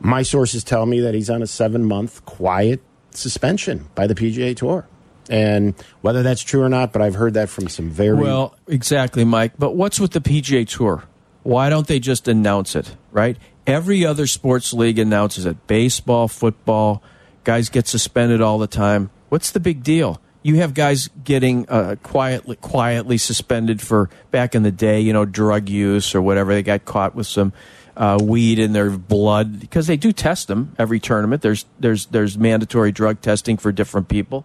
[0.00, 4.56] My sources tell me that he's on a seven month quiet suspension by the PGA
[4.56, 4.86] Tour.
[5.30, 9.24] And whether that's true or not, but I've heard that from some very Well, exactly,
[9.24, 9.52] Mike.
[9.58, 11.04] But what's with the PGA Tour?
[11.42, 13.36] Why don't they just announce it, right?
[13.66, 15.66] Every other sports league announces it.
[15.66, 17.02] Baseball, football,
[17.44, 19.10] guys get suspended all the time.
[19.28, 20.20] What's the big deal?
[20.42, 25.24] You have guys getting uh, quietly quietly suspended for back in the day, you know,
[25.24, 26.52] drug use or whatever.
[26.52, 27.52] They got caught with some
[27.96, 31.42] uh, weed in their blood because they do test them every tournament.
[31.42, 34.44] There's there's there's mandatory drug testing for different people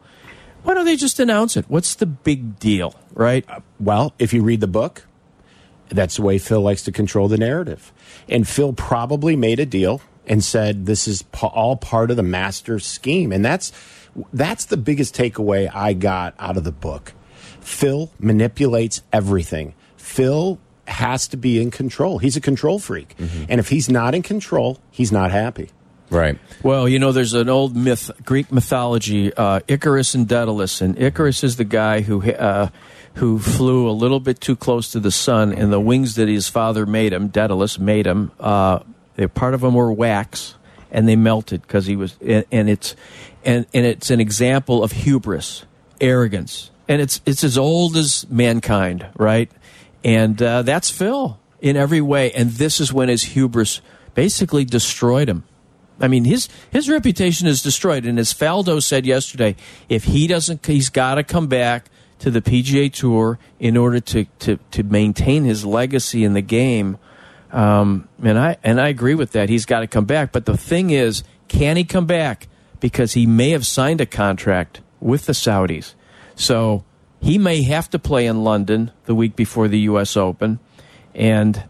[0.68, 1.64] Why don't they just announce it?
[1.70, 3.46] What's the big deal, right?
[3.48, 5.06] Uh, well, if you read the book,
[5.88, 7.94] that's the way Phil likes to control the narrative.
[8.28, 12.24] And Phil probably made a deal and said this is pa- all part of the
[12.24, 13.32] master scheme.
[13.32, 13.72] And that's
[14.34, 17.14] that's the biggest takeaway I got out of the book.
[17.62, 19.74] Phil manipulates everything.
[19.96, 22.18] Phil has to be in control.
[22.18, 23.16] He's a control freak.
[23.16, 23.46] Mm-hmm.
[23.48, 25.70] And if he's not in control, he's not happy.
[26.10, 26.38] Right.
[26.64, 31.44] Well, you know, there's an old myth, Greek mythology, uh, Icarus and Daedalus, and Icarus
[31.44, 32.70] is the guy who uh,
[33.16, 36.48] who flew a little bit too close to the sun, and the wings that his
[36.48, 38.80] father made him, Daedalus made him, uh,
[39.34, 40.56] part of them were wax,
[40.92, 42.96] and they melted because he was, and, and it's
[43.44, 45.66] and and it's an example of hubris,
[46.00, 49.52] arrogance, and it's it's as old as mankind, right?
[50.04, 53.82] And uh, that's Phil in every way, and this is when his hubris
[54.14, 55.44] basically destroyed him.
[56.00, 58.06] I mean, his his reputation is destroyed.
[58.06, 59.56] And as Faldo said yesterday,
[59.90, 64.26] if he doesn't, he's got to come back to the PGA Tour in order to
[64.40, 66.98] to to maintain his legacy in the game.
[67.52, 69.50] Um, and I and I agree with that.
[69.50, 70.32] He's got to come back.
[70.32, 72.48] But the thing is, can he come back?
[72.80, 75.94] Because he may have signed a contract with the Saudis,
[76.36, 76.84] so
[77.22, 80.16] he may have to play in London the week before the U.S.
[80.16, 80.60] Open,
[81.16, 81.64] and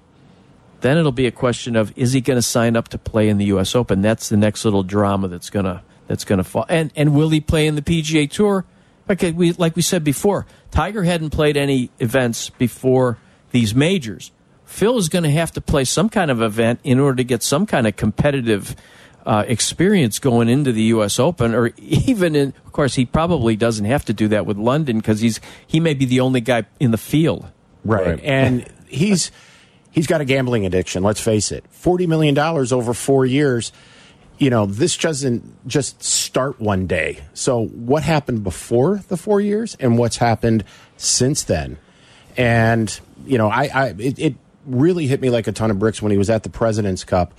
[0.81, 3.37] then it'll be a question of is he going to sign up to play in
[3.37, 3.75] the U.S.
[3.75, 4.01] Open?
[4.01, 6.65] That's the next little drama that's gonna that's gonna fall.
[6.69, 8.65] And and will he play in the PGA Tour?
[9.07, 13.17] Like we like we said before, Tiger hadn't played any events before
[13.51, 14.31] these majors.
[14.65, 17.41] Phil is going to have to play some kind of event in order to get
[17.41, 18.75] some kind of competitive
[19.25, 21.19] uh, experience going into the U.S.
[21.19, 22.53] Open, or even in.
[22.65, 25.93] Of course, he probably doesn't have to do that with London because he's he may
[25.93, 27.47] be the only guy in the field.
[27.83, 28.19] Right.
[28.23, 29.31] And he's
[29.91, 31.65] he's got a gambling addiction, let's face it.
[31.69, 33.71] 40 million dollars over 4 years.
[34.37, 37.19] You know, this doesn't just start one day.
[37.33, 40.63] So what happened before the 4 years and what's happened
[40.97, 41.77] since then?
[42.35, 46.01] And you know, I, I it, it really hit me like a ton of bricks
[46.01, 47.33] when he was at the President's Cup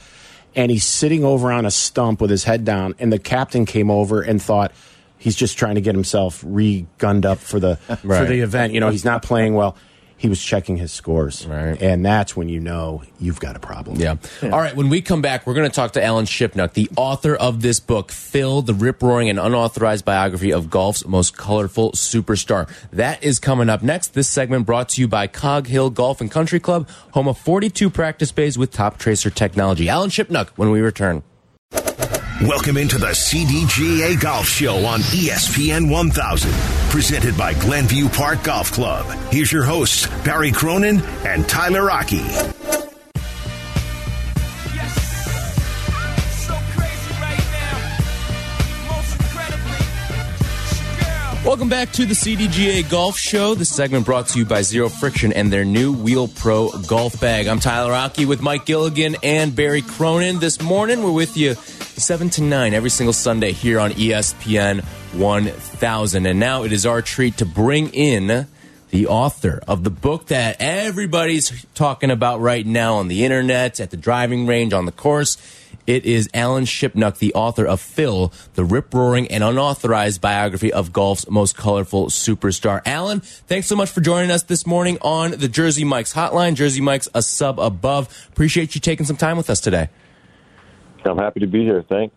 [0.56, 3.90] and he's sitting over on a stump with his head down and the captain came
[3.90, 4.72] over and thought
[5.18, 8.72] he's just trying to get himself re-gunned up for the for the event.
[8.72, 9.76] You know, he's not playing well.
[10.18, 11.80] He was checking his scores, Right.
[11.80, 13.98] and that's when you know you've got a problem.
[14.00, 14.16] Yeah.
[14.42, 14.74] All right.
[14.74, 17.78] When we come back, we're going to talk to Alan Shipnuck, the author of this
[17.78, 22.68] book, Phil, the rip roaring and unauthorized biography of golf's most colorful superstar.
[22.92, 24.14] That is coming up next.
[24.14, 27.88] This segment brought to you by Cog Hill Golf and Country Club, home of 42
[27.88, 29.88] practice bays with Toptracer technology.
[29.88, 31.22] Alan Shipnuck when we return.
[32.42, 36.52] Welcome into the CDGA Golf Show on ESPN 1000,
[36.88, 39.06] presented by Glenview Park Golf Club.
[39.32, 42.22] Here's your hosts, Barry Cronin and Tyler Aki.
[51.44, 53.54] Welcome back to the CDGA Golf Show.
[53.54, 57.46] This segment brought to you by Zero Friction and their new Wheel Pro golf bag.
[57.46, 60.40] I'm Tyler Aki with Mike Gilligan and Barry Cronin.
[60.40, 66.26] This morning, we're with you 7 to 9 every single Sunday here on ESPN 1000.
[66.26, 68.46] And now it is our treat to bring in
[68.90, 73.90] the author of the book that everybody's talking about right now on the internet, at
[73.90, 75.36] the driving range, on the course.
[75.88, 80.92] It is Alan Shipnuck, the author of Phil, the rip roaring and unauthorized biography of
[80.92, 82.82] golf's most colorful superstar.
[82.84, 86.56] Alan, thanks so much for joining us this morning on the Jersey Mike's hotline.
[86.56, 88.28] Jersey Mike's a sub above.
[88.28, 89.88] Appreciate you taking some time with us today.
[91.06, 91.82] I'm happy to be here.
[91.88, 92.14] Thanks.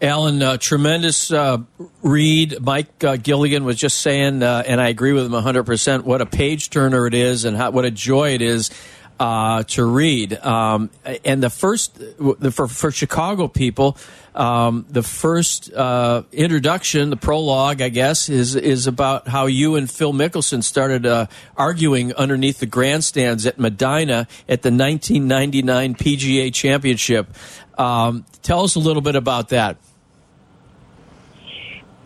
[0.00, 1.58] Alan, uh, tremendous uh,
[2.02, 2.60] read.
[2.60, 6.26] Mike uh, Gilligan was just saying, uh, and I agree with him 100%, what a
[6.26, 8.70] page turner it is and how, what a joy it is
[9.22, 10.32] uh, to read.
[10.32, 10.90] Um,
[11.24, 11.96] and the first,
[12.50, 13.96] for, for Chicago people,
[14.34, 19.88] um, the first uh, introduction, the prologue, I guess, is is about how you and
[19.88, 27.28] Phil Mickelson started uh, arguing underneath the grandstands at Medinah at the 1999 PGA Championship.
[27.78, 29.76] Um, tell us a little bit about that.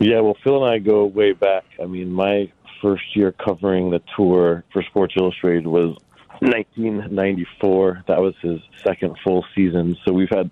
[0.01, 1.65] Yeah, well, Phil and I go way back.
[1.83, 2.53] I mean, my
[2.83, 5.97] first year covering the tour for Sports Illustrated was
[6.41, 8.05] 1994.
[8.09, 9.97] That was his second full season.
[10.05, 10.51] So we've had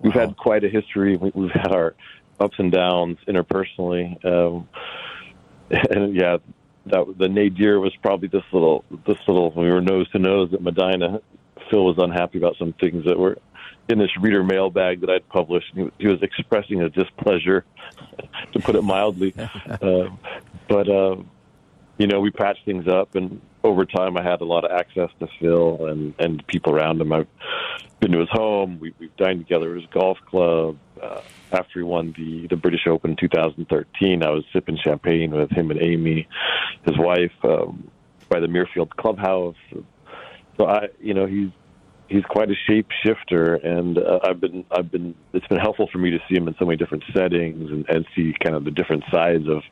[0.00, 1.16] we've had quite a history.
[1.16, 1.94] We- We've had our
[2.40, 4.22] ups and downs interpersonally.
[4.24, 4.68] Um,
[5.70, 6.38] and yeah,
[6.86, 9.50] that the nadir was probably this little this little.
[9.52, 11.20] We were nose to nose at Medinah.
[11.70, 13.38] Phil was unhappy about some things that were
[13.88, 15.72] in this reader mailbag that I'd published.
[15.74, 17.64] He, he was expressing a displeasure,
[18.52, 19.34] to put it mildly.
[19.66, 20.08] uh,
[20.68, 21.16] but uh,
[21.98, 25.10] you know, we patched things up, and over time, I had a lot of access
[25.20, 27.12] to Phil and and people around him.
[27.12, 27.28] I've
[28.00, 28.78] been to his home.
[28.80, 30.78] We, we've dined together at his golf club.
[31.00, 31.20] Uh,
[31.52, 35.70] after he won the the British Open in 2013, I was sipping champagne with him
[35.70, 36.28] and Amy,
[36.86, 37.90] his wife, um,
[38.28, 39.56] by the Muirfield Clubhouse.
[40.58, 41.50] So I, you know, he's
[42.08, 46.10] he's quite a shapeshifter, and uh, I've been I've been it's been helpful for me
[46.10, 49.04] to see him in so many different settings and, and see kind of the different
[49.10, 49.62] sides of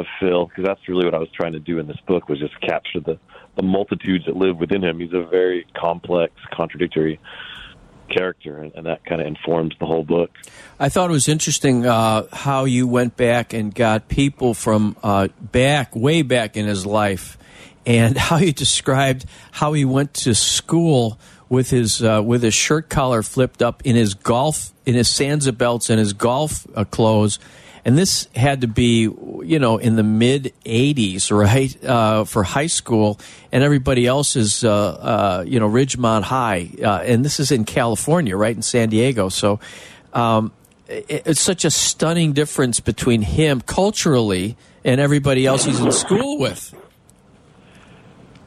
[0.00, 2.38] of Phil because that's really what I was trying to do in this book was
[2.38, 3.18] just capture the
[3.56, 5.00] the multitudes that live within him.
[5.00, 7.18] He's a very complex, contradictory
[8.08, 10.30] character, and, and that kind of informs the whole book.
[10.78, 15.28] I thought it was interesting uh, how you went back and got people from uh,
[15.40, 17.38] back, way back in his life,
[17.84, 22.88] and how you described how he went to school with his uh, with his shirt
[22.88, 27.38] collar flipped up in his golf in his Sansabelts and his golf uh, clothes.
[27.86, 32.66] And this had to be, you know, in the mid '80s, right, uh, for high
[32.66, 33.20] school,
[33.52, 37.64] and everybody else is, uh, uh, you know, Ridgemont High, uh, and this is in
[37.64, 39.28] California, right, in San Diego.
[39.28, 39.60] So,
[40.12, 40.50] um,
[40.88, 46.38] it, it's such a stunning difference between him culturally and everybody else he's in school
[46.40, 46.74] with.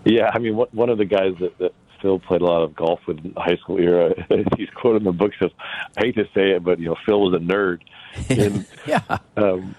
[0.03, 2.99] Yeah, I mean, one of the guys that, that Phil played a lot of golf
[3.07, 4.13] with in high school era.
[4.57, 5.51] He's quoted in the book says,
[5.97, 7.81] "I hate to say it, but you know, Phil was a nerd."
[8.29, 9.19] And, yeah.
[9.37, 9.75] Um,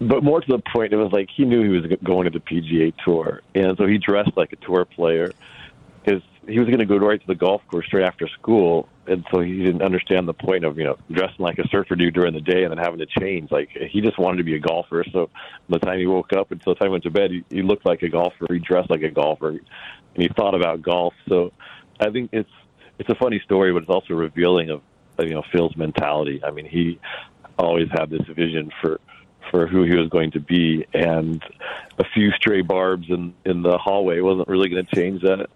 [0.00, 2.40] but more to the point, it was like he knew he was going to the
[2.40, 5.32] PGA Tour, and so he dressed like a tour player.
[6.04, 9.24] Because he was going to go right to the golf course straight after school, and
[9.30, 12.32] so he didn't understand the point of you know dressing like a surfer dude during
[12.32, 13.50] the day and then having to change.
[13.50, 15.04] Like he just wanted to be a golfer.
[15.12, 15.30] So
[15.68, 17.62] by the time he woke up until the time he went to bed, he, he
[17.62, 18.46] looked like a golfer.
[18.50, 19.60] He dressed like a golfer,
[20.18, 21.14] and he thought about golf.
[21.28, 21.52] So
[22.00, 22.50] I think it's
[22.98, 24.82] it's a funny story, but it's also revealing of
[25.20, 26.40] you know Phil's mentality.
[26.44, 26.98] I mean, he
[27.56, 29.00] always had this vision for
[29.50, 31.42] for who he was going to be, and
[31.98, 35.48] a few stray barbs in in the hallway wasn't really going to change that.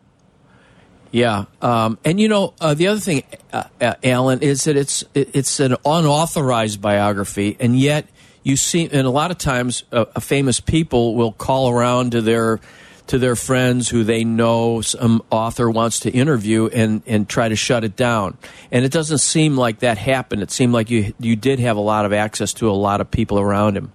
[1.10, 5.04] Yeah, um, and you know uh, the other thing, uh, uh, Alan, is that it's
[5.12, 8.06] it's an unauthorized biography, and yet
[8.44, 12.60] you see, and a lot of times, uh, famous people will call around to their
[13.08, 17.56] to their friends who they know some author wants to interview and and try to
[17.56, 18.36] shut it down.
[18.70, 20.42] And it doesn't seem like that happened.
[20.42, 23.10] It seemed like you you did have a lot of access to a lot of
[23.10, 23.92] people around him.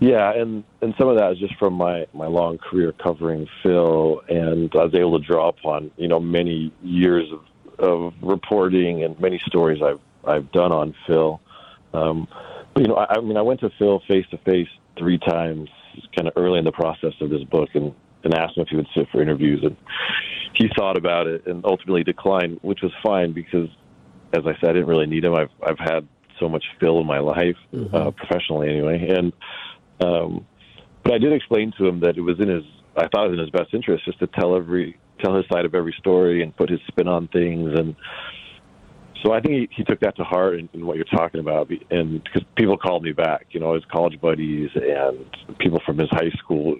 [0.00, 4.20] Yeah, and and some of that is just from my my long career covering Phil,
[4.28, 7.40] and I was able to draw upon you know many years of
[7.78, 11.40] of reporting and many stories I've I've done on Phil.
[11.94, 12.26] Um,
[12.74, 15.68] but, you know, I, I mean, I went to Phil face to face three times,
[16.14, 17.94] kind of early in the process of this book, and
[18.24, 19.76] and asked him if he would sit for interviews, and
[20.54, 23.68] he thought about it and ultimately declined, which was fine because,
[24.32, 25.34] as I said, I didn't really need him.
[25.34, 26.06] I've I've had
[26.38, 27.94] so much Phil in my life, mm-hmm.
[27.94, 29.32] uh, professionally anyway, and
[30.00, 30.46] um,
[31.02, 32.64] but I did explain to him that it was in his,
[32.96, 35.64] I thought it was in his best interest just to tell every, tell his side
[35.64, 37.70] of every story and put his spin on things.
[37.76, 37.96] And
[39.22, 41.70] so I think he, he took that to heart in, in what you're talking about.
[41.90, 45.24] And because people called me back, you know, his college buddies and
[45.58, 46.76] people from his high school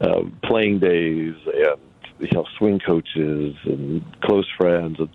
[0.00, 1.80] uh, playing days and,
[2.20, 4.96] you know, swing coaches and close friends.
[4.98, 5.08] And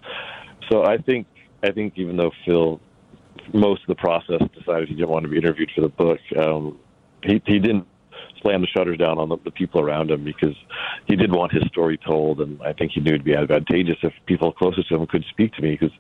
[0.71, 1.27] so I think,
[1.63, 2.79] I think even though Phil
[3.51, 6.19] most of the process decided he didn't want to be interviewed for the book.
[6.37, 6.79] Um,
[7.23, 7.87] he he didn't
[8.43, 10.55] slam the shutters down on the, the people around him because
[11.07, 14.13] he did want his story told, and I think he knew it'd be advantageous if
[14.27, 15.95] people closest to him could speak to me because.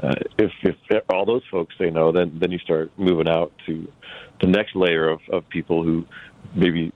[0.00, 3.90] Uh, if, if all those folks say no, then then you start moving out to
[4.40, 6.06] the next layer of, of people who
[6.54, 6.92] maybe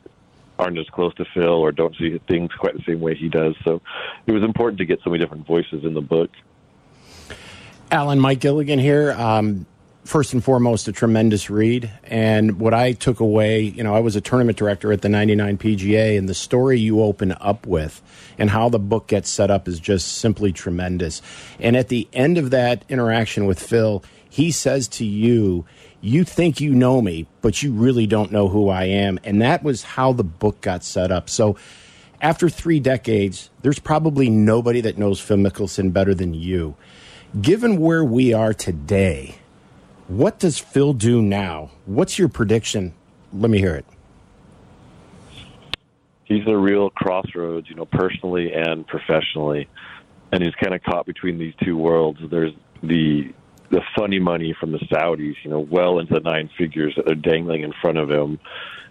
[0.58, 3.56] aren't as close to Phil or don't see things quite the same way he does.
[3.64, 3.80] So
[4.26, 6.30] it was important to get so many different voices in the book.
[7.90, 9.12] Alan, Mike Gilligan here.
[9.12, 9.66] Um,
[10.04, 11.90] first and foremost a tremendous read.
[12.04, 15.58] And what I took away, you know, I was a tournament director at the 99
[15.58, 18.02] PGA, and the story you open up with
[18.38, 21.22] and how the book gets set up is just simply tremendous.
[21.60, 25.66] And at the end of that interaction with Phil, he says to you,
[26.00, 29.20] You think you know me, but you really don't know who I am.
[29.24, 31.28] And that was how the book got set up.
[31.28, 31.56] So,
[32.20, 36.76] after three decades, there's probably nobody that knows Phil Mickelson better than you.
[37.40, 39.41] Given where we are today,
[40.18, 41.70] what does Phil do now?
[41.86, 42.92] What's your prediction?
[43.32, 43.86] Let me hear it.
[46.24, 49.68] He's a real crossroads, you know, personally and professionally,
[50.30, 52.20] and he's kind of caught between these two worlds.
[52.30, 53.32] There's the
[53.70, 57.14] the funny money from the Saudis, you know, well into the nine figures that are
[57.14, 58.38] dangling in front of him.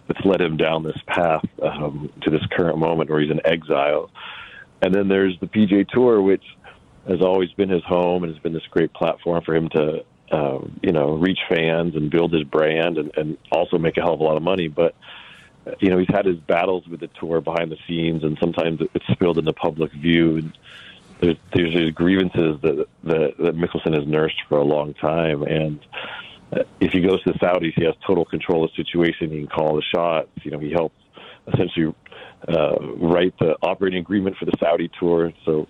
[0.08, 4.10] That's led him down this path um, to this current moment where he's in exile.
[4.80, 6.42] And then there's the PGA Tour, which
[7.06, 10.58] has always been his home and has been this great platform for him to uh,
[10.82, 14.20] you know, reach fans and build his brand and, and also make a hell of
[14.20, 14.68] a lot of money.
[14.68, 14.94] But
[15.78, 19.06] you know, he's had his battles with the tour behind the scenes, and sometimes it's
[19.12, 20.38] spilled into public view.
[20.38, 20.58] And
[21.20, 25.78] there's, there's these grievances that, that that Mickelson has nursed for a long time, and
[26.52, 29.30] uh, if he goes to the Saudis, he has total control of the situation.
[29.30, 30.30] He can call the shots.
[30.42, 30.96] You know, he helped
[31.46, 31.94] essentially
[32.48, 35.32] uh, write the operating agreement for the Saudi tour.
[35.44, 35.68] So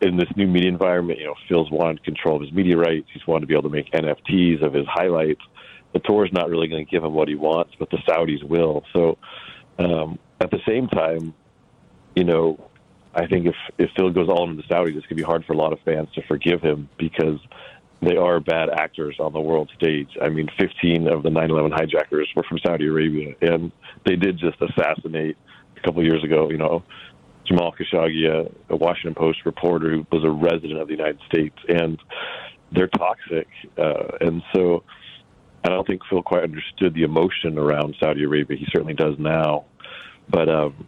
[0.00, 3.08] in this new media environment, you know, Phil's wanted control of his media rights.
[3.12, 5.40] He's wanted to be able to make NFTs of his highlights.
[5.92, 8.84] The tour's not really going to give him what he wants, but the Saudis will.
[8.92, 9.18] So
[9.78, 11.34] um, at the same time,
[12.14, 12.68] you know,
[13.14, 15.44] I think if if Phil goes all in the Saudis, it's going to be hard
[15.44, 17.40] for a lot of fans to forgive him because
[18.00, 20.10] they are bad actors on the world stage.
[20.22, 23.72] I mean, 15 of the 9/11 hijackers were from Saudi Arabia, and
[24.06, 25.36] they did just assassinate
[25.76, 26.50] a couple years ago.
[26.50, 26.84] You know,
[27.48, 31.56] Jamal Khashoggi, a, a Washington Post reporter who was a resident of the United States,
[31.68, 31.98] and
[32.72, 33.48] they're toxic.
[33.76, 34.84] Uh, and so,
[35.64, 38.56] I don't think Phil quite understood the emotion around Saudi Arabia.
[38.56, 39.64] He certainly does now,
[40.28, 40.86] but um,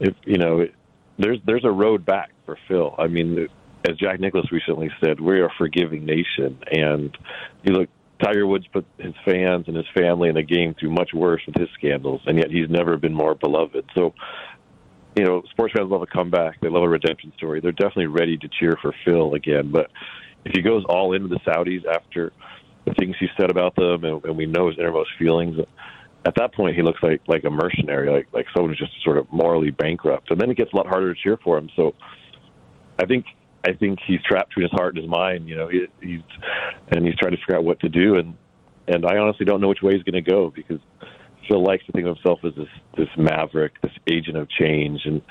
[0.00, 0.74] if you know, it,
[1.18, 2.94] there's there's a road back for Phil.
[2.98, 3.48] I mean
[3.88, 6.58] as Jack Nicklaus recently said, we are a forgiving nation.
[6.70, 7.16] And
[7.62, 7.88] you look,
[8.22, 11.56] Tiger Woods put his fans and his family in the game through much worse with
[11.56, 13.84] his scandals, and yet he's never been more beloved.
[13.94, 14.14] So,
[15.16, 16.60] you know, sports fans love a comeback.
[16.60, 17.60] They love a redemption story.
[17.60, 19.70] They're definitely ready to cheer for Phil again.
[19.70, 19.90] But
[20.44, 22.32] if he goes all in with the Saudis after
[22.86, 25.58] the things he said about them, and, and we know his innermost feelings,
[26.24, 29.18] at that point he looks like like a mercenary, like like someone who's just sort
[29.18, 30.30] of morally bankrupt.
[30.30, 31.68] And then it gets a lot harder to cheer for him.
[31.76, 31.94] So,
[32.98, 33.26] I think
[33.66, 35.48] I think he's trapped between his heart and his mind.
[35.48, 36.20] You know, he, he's
[36.90, 38.16] and he's trying to figure out what to do.
[38.16, 38.34] And
[38.88, 40.80] and I honestly don't know which way he's going to go because
[41.48, 45.22] Phil likes to think of himself as this this maverick, this agent of change, and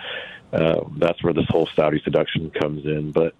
[0.53, 3.11] uh, that's where this whole Saudi seduction comes in.
[3.11, 3.33] But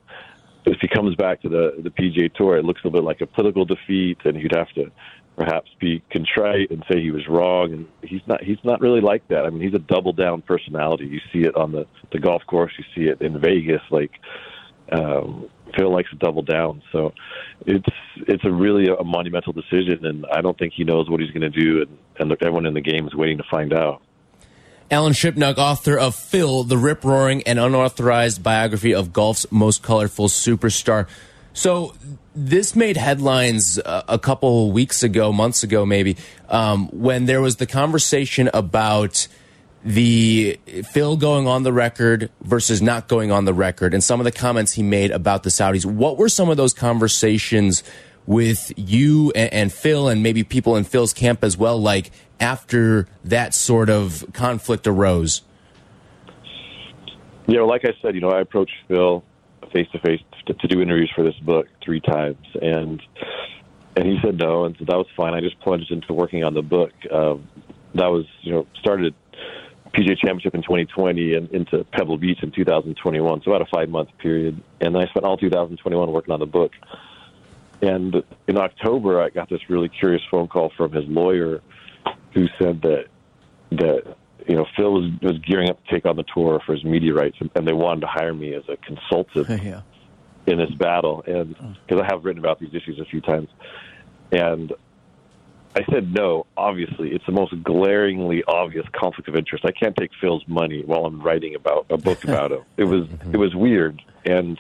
[0.65, 3.28] if he comes back to the the PGA Tour, it looks a bit like a
[3.28, 4.91] political defeat, and he'd have to
[5.38, 7.74] perhaps be contrite and say he was wrong.
[7.74, 9.45] And he's not he's not really like that.
[9.45, 11.07] I mean, he's a double down personality.
[11.07, 14.11] You see it on the the golf course, you see it in Vegas, like
[14.91, 16.82] um, Phil likes to double down.
[16.91, 17.13] So
[17.65, 17.88] it's
[18.28, 21.49] it's a really a monumental decision, and I don't think he knows what he's going
[21.49, 24.01] to do, and, and everyone in the game is waiting to find out.
[24.89, 30.28] Alan Shipnuck, author of Phil, the rip roaring and unauthorized biography of golf's most colorful
[30.28, 31.07] superstar.
[31.53, 31.95] So
[32.36, 36.17] this made headlines uh, a couple weeks ago, months ago, maybe,
[36.49, 39.28] um, when there was the conversation about
[39.84, 40.60] the
[40.92, 44.32] Phil going on the record versus not going on the record and some of the
[44.32, 45.86] comments he made about the Saudis.
[45.86, 47.84] What were some of those conversations
[48.28, 53.08] with you and, and, Phil and maybe people in Phil's camp as well, like after
[53.24, 55.42] that sort of conflict arose?
[57.48, 59.24] You know, like I said, you know, I approached Phil
[59.74, 63.02] face to face to do interviews for this book three times, and
[63.96, 65.34] and he said no, and so that was fine.
[65.34, 66.92] I just plunged into working on the book.
[67.12, 67.48] Um,
[67.96, 69.14] that was, you know, started
[69.94, 73.42] PGA Championship in 2020 and into Pebble Beach in 2021.
[73.44, 76.72] So about a five month period, and I spent all 2021 working on the book.
[77.82, 81.62] And in October, I got this really curious phone call from his lawyer,
[82.34, 83.06] who said that
[83.72, 84.18] that
[84.48, 87.14] you know Phil was was gearing up to take on the tour for his media
[87.14, 89.82] rights, and, and they wanted to hire me as a consultant yeah.
[90.46, 91.76] in this battle, and mm.
[91.88, 93.50] because I have written about these issues a few times,
[94.32, 94.72] and
[95.76, 96.45] I said no.
[96.57, 99.65] Obviously, it's the most glaringly obvious conflict of interest.
[99.65, 102.63] I can't take Phil's money while I'm writing about a book about him.
[102.78, 104.59] It was it was weird, and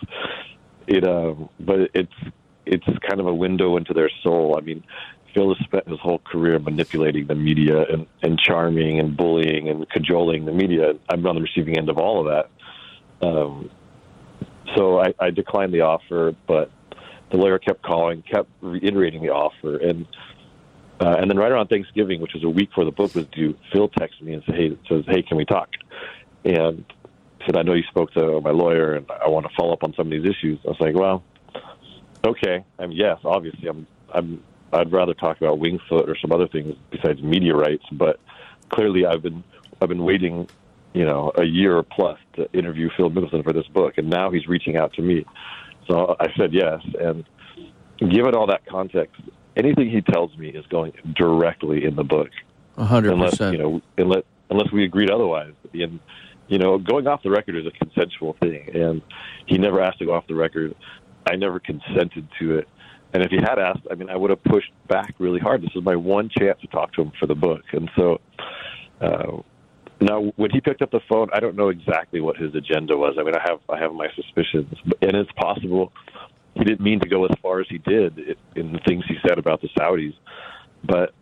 [0.87, 1.03] it.
[1.03, 2.13] Uh, but it's
[2.65, 4.55] it's kind of a window into their soul.
[4.57, 4.83] I mean,
[5.33, 9.89] Phil has spent his whole career manipulating the media and, and charming and bullying and
[9.89, 10.93] cajoling the media.
[11.09, 12.27] I'm on the receiving end of all of
[13.21, 13.27] that.
[13.27, 13.69] Um,
[14.75, 16.71] so I, I declined the offer, but
[17.31, 20.05] the lawyer kept calling, kept reiterating the offer, and
[21.01, 23.57] uh, and then right around Thanksgiving, which was a week before the book was due,
[23.73, 25.69] Phil texted me and said, "Hey, says, hey, can we talk?"
[26.45, 26.85] And
[27.45, 29.93] said, "I know you spoke to my lawyer, and I want to follow up on
[29.95, 31.23] some of these issues." I was like, "Well,
[32.25, 32.63] okay.
[32.77, 36.47] I mean, yes, obviously, I'm, I'm, I'd rather talk about Winged Foot or some other
[36.47, 38.19] things besides media rights, but
[38.69, 39.43] clearly, I've been,
[39.81, 40.47] I've been waiting,
[40.93, 44.47] you know, a year plus to interview Phil Mickelson for this book, and now he's
[44.47, 45.25] reaching out to me.
[45.89, 47.25] So I said yes, and
[47.97, 49.19] given all that context,
[49.63, 52.29] anything he tells me is going directly in the book.
[52.77, 53.53] A hundred Unless percent.
[53.53, 55.53] you know, unless unless we agreed otherwise.
[55.73, 55.99] And
[56.47, 59.01] you know, going off the record is a consensual thing, and
[59.45, 60.75] he never asked to go off the record.
[61.29, 62.67] I never consented to it.
[63.13, 65.61] And if he had asked, I mean, I would have pushed back really hard.
[65.61, 68.19] This is my one chance to talk to him for the book, and so.
[68.99, 69.41] Uh,
[70.03, 73.17] now, when he picked up the phone, I don't know exactly what his agenda was.
[73.19, 75.93] I mean, I have I have my suspicions, and it's possible
[76.61, 79.39] he didn't mean to go as far as he did in the things he said
[79.39, 80.13] about the Saudis.
[80.83, 81.13] But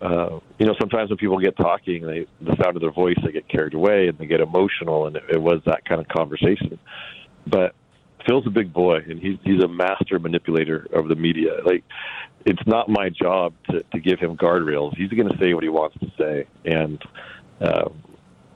[0.00, 3.32] uh, you know, sometimes when people get talking, they the sound of their voice, they
[3.32, 6.78] get carried away and they get emotional, and it, it was that kind of conversation.
[7.46, 7.74] But
[8.26, 11.60] Phil's a big boy, and he's he's a master manipulator of the media.
[11.64, 11.84] Like,
[12.44, 14.96] it's not my job to to give him guardrails.
[14.96, 17.02] He's going to say what he wants to say, and
[17.60, 17.90] uh,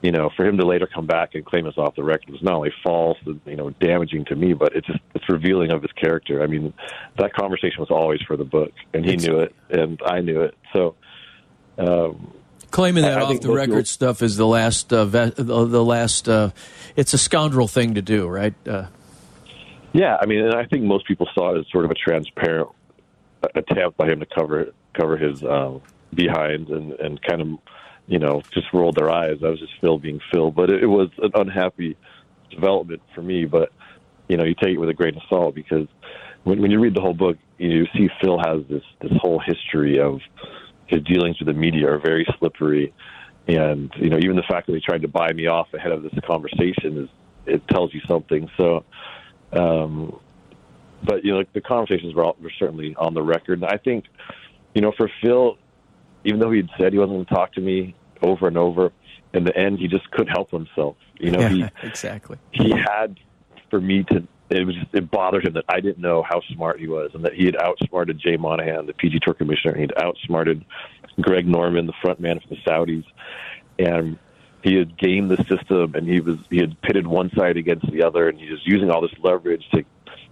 [0.03, 2.43] you know, for him to later come back and claim us off the record was
[2.43, 5.83] not only false and you know damaging to me, but it's just it's revealing of
[5.83, 6.43] his character.
[6.43, 6.73] I mean,
[7.19, 10.55] that conversation was always for the book, and he knew it, and I knew it.
[10.73, 10.95] So.
[11.79, 12.33] Um,
[12.71, 16.29] Claiming that I- I off the record stuff is the last, uh, ve- the last.
[16.29, 16.51] Uh,
[16.95, 18.55] it's a scoundrel thing to do, right?
[18.67, 18.85] Uh,
[19.93, 22.69] Yeah, I mean, and I think most people saw it as sort of a transparent
[23.57, 25.81] attempt by him to cover cover his um,
[26.15, 27.49] behind and and kind of,
[28.11, 29.39] you know, just rolled their eyes.
[29.43, 31.97] I was just Phil being Phil, but it, was an unhappy
[32.51, 33.45] development for me.
[33.45, 33.71] But
[34.29, 35.87] you know, you take it with a grain of salt because
[36.43, 40.01] when when you read the whole book, you see Phil has this this whole history
[40.01, 40.19] of
[40.89, 42.93] his dealings with the media are very slippery.
[43.47, 46.03] And you know, even the fact that he tried to buy me off ahead of
[46.03, 47.09] this conversation is
[47.47, 48.51] it tells you something.
[48.57, 48.85] So,
[49.53, 50.19] um,
[51.05, 53.63] but you know, the conversations were, all, were certainly on the record.
[53.63, 54.07] And I think,
[54.75, 55.59] you know, for Phil,
[56.25, 58.93] even though he'd said he wasn't going to talk to me over and over,
[59.33, 60.97] in the end, he just couldn't help himself.
[61.18, 62.39] You know, he exactly.
[62.53, 63.18] he had
[63.71, 64.27] for me to.
[64.51, 67.35] It was it bothered him that I didn't know how smart he was, and that
[67.35, 69.75] he had outsmarted Jay Monahan, the PG Tour commissioner.
[69.75, 70.64] and He'd outsmarted
[71.21, 73.05] Greg Norman, the front man for the Saudis,
[73.79, 74.18] and
[74.64, 78.03] he had gamed the system, and he was he had pitted one side against the
[78.03, 79.85] other, and he was using all this leverage to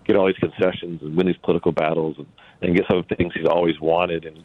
[0.04, 2.26] get all these concessions and win these political battles and,
[2.62, 4.44] and get some of the things he's always wanted and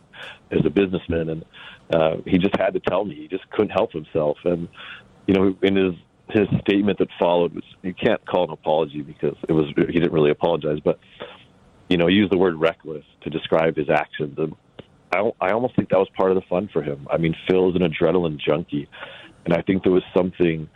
[0.52, 1.30] as a businessman.
[1.30, 1.46] And
[1.94, 4.38] uh, he just had to tell me he just couldn't help himself.
[4.44, 4.68] And
[5.28, 5.94] you know in his
[6.30, 10.14] his statement that followed was you can't call an apology because it was he didn't
[10.14, 10.98] really apologize but
[11.90, 14.36] you know he used the word reckless to describe his actions.
[14.38, 14.56] And
[15.14, 17.08] I, I almost think that was part of the fun for him.
[17.10, 18.90] I mean Phil is an adrenaline junkie.
[19.46, 20.70] And I think there was something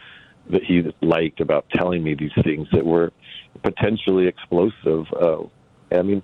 [0.50, 3.12] that he liked about telling me these things that were
[3.64, 5.06] potentially explosive.
[5.14, 5.44] Uh,
[5.92, 6.24] I mean,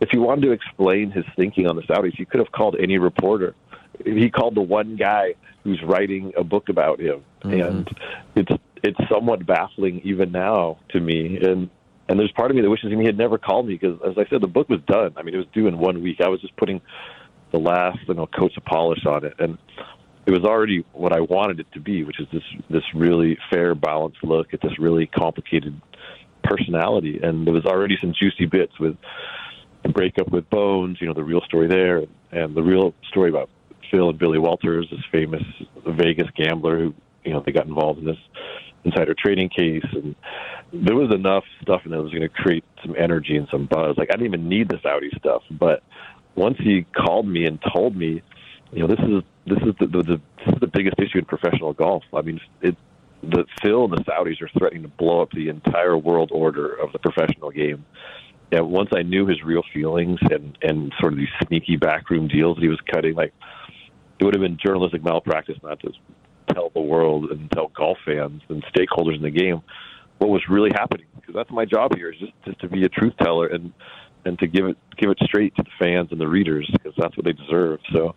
[0.00, 2.98] if he wanted to explain his thinking on the Saudis, he could have called any
[2.98, 3.54] reporter.
[4.04, 7.60] He called the one guy who's writing a book about him, mm-hmm.
[7.60, 7.98] and
[8.34, 11.38] it's it's somewhat baffling even now to me.
[11.38, 11.70] And
[12.08, 14.28] and there's part of me that wishes he had never called me because, as I
[14.28, 15.14] said, the book was done.
[15.16, 16.20] I mean, it was due in one week.
[16.20, 16.80] I was just putting
[17.52, 19.58] the last you know coats of polish on it, and
[20.26, 23.74] it was already what I wanted it to be, which is this this really fair,
[23.74, 25.80] balanced look at this really complicated
[26.44, 27.20] personality.
[27.22, 28.96] And there was already some juicy bits with
[29.82, 33.50] the breakup with Bones, you know, the real story there, and the real story about
[33.90, 35.42] Phil and Billy Walters, this famous
[35.86, 38.18] Vegas gambler who, you know, they got involved in this
[38.84, 40.14] insider trading case, and
[40.72, 43.66] there was enough stuff in there that was going to create some energy and some
[43.66, 43.96] buzz.
[43.96, 45.82] Like I didn't even need the Saudi stuff, but
[46.34, 48.22] once he called me and told me,
[48.72, 51.24] you know, this is this is the, the, the this is the biggest issue in
[51.24, 52.02] professional golf.
[52.12, 52.76] I mean, it
[53.30, 56.92] the Phil and the Saudis are threatening to blow up the entire world order of
[56.92, 57.84] the professional game.
[58.52, 62.56] And once I knew his real feelings and and sort of these sneaky backroom deals
[62.56, 63.32] that he was cutting, like
[64.18, 65.92] it would have been journalistic malpractice not to
[66.52, 69.62] tell the world and tell golf fans and stakeholders in the game
[70.18, 72.88] what was really happening because that's my job here is just just to be a
[72.88, 73.72] truth teller and
[74.24, 77.16] and to give it give it straight to the fans and the readers because that's
[77.16, 77.80] what they deserve.
[77.92, 78.14] So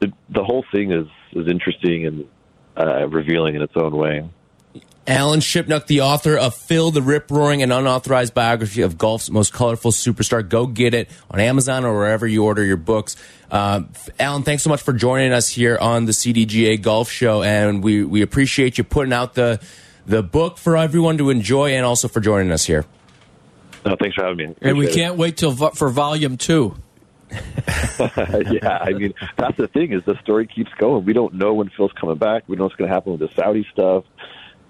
[0.00, 2.26] the the whole thing is is interesting and
[2.76, 4.28] uh, revealing in its own way.
[5.06, 9.52] Alan Shipnuck, the author of Phil the Rip Roaring, an unauthorized biography of golf's most
[9.52, 10.48] colorful superstar.
[10.48, 13.16] Go get it on Amazon or wherever you order your books.
[13.50, 13.82] Uh,
[14.20, 18.04] Alan, thanks so much for joining us here on the CDGA Golf Show, and we,
[18.04, 19.60] we appreciate you putting out the
[20.06, 22.84] the book for everyone to enjoy, and also for joining us here.
[23.84, 24.54] No, thanks for having me.
[24.62, 26.76] and we can't wait till vo- for volume two.
[27.98, 31.04] yeah, I mean that's the thing is the story keeps going.
[31.04, 32.44] We don't know when Phil's coming back.
[32.46, 34.04] We don't know what's going to happen with the Saudi stuff.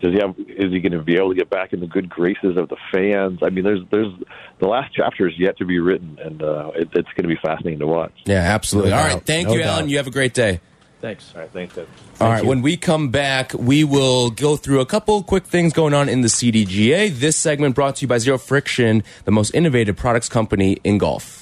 [0.00, 0.34] Does he have?
[0.38, 2.76] Is he going to be able to get back in the good graces of the
[2.92, 3.38] fans?
[3.42, 4.12] I mean, there's there's
[4.58, 7.36] the last chapter is yet to be written, and uh, it, it's going to be
[7.36, 8.12] fascinating to watch.
[8.24, 8.90] Yeah, absolutely.
[8.90, 9.14] No All doubt.
[9.14, 9.88] right, thank No you, Alan.
[9.88, 10.60] You have a great day.
[11.00, 11.32] Thanks.
[11.34, 11.76] All right, thanks.
[11.78, 11.86] Ed.
[12.20, 15.94] All right, when we come back, we will go through a couple quick things going
[15.94, 17.10] on in the CDGA.
[17.10, 21.41] This segment brought to you by Zero Friction, the most innovative products company in golf.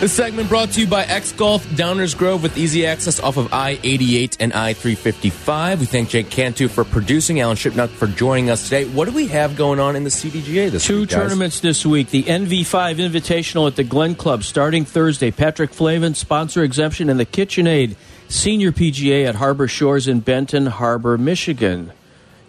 [0.00, 3.54] This segment brought to you by X Golf Downers Grove with easy access off of
[3.54, 5.80] I 88 and I 355.
[5.80, 8.84] We thank Jake Cantu for producing, Alan Shipnuck for joining us today.
[8.84, 11.08] What do we have going on in the CDGA this Two week?
[11.08, 12.10] Two tournaments this week.
[12.10, 15.30] The NV5 Invitational at the Glen Club starting Thursday.
[15.30, 17.96] Patrick Flavin, sponsor exemption, and the KitchenAid
[18.28, 21.92] Senior PGA at Harbor Shores in Benton Harbor, Michigan.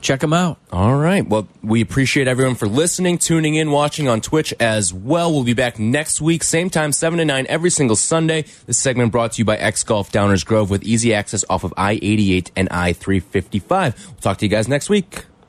[0.06, 0.60] Check them out.
[0.72, 1.28] All right.
[1.28, 5.34] Well, we appreciate everyone for listening, tuning in, watching on Twitch as well.
[5.34, 8.46] We'll be back next week, same time, 7 to 9 every single Sunday.
[8.68, 11.74] This segment brought to you by X Golf Downers Grove with easy access off of
[11.76, 14.06] I 88 and I 355.
[14.06, 15.26] We'll talk to you guys next week.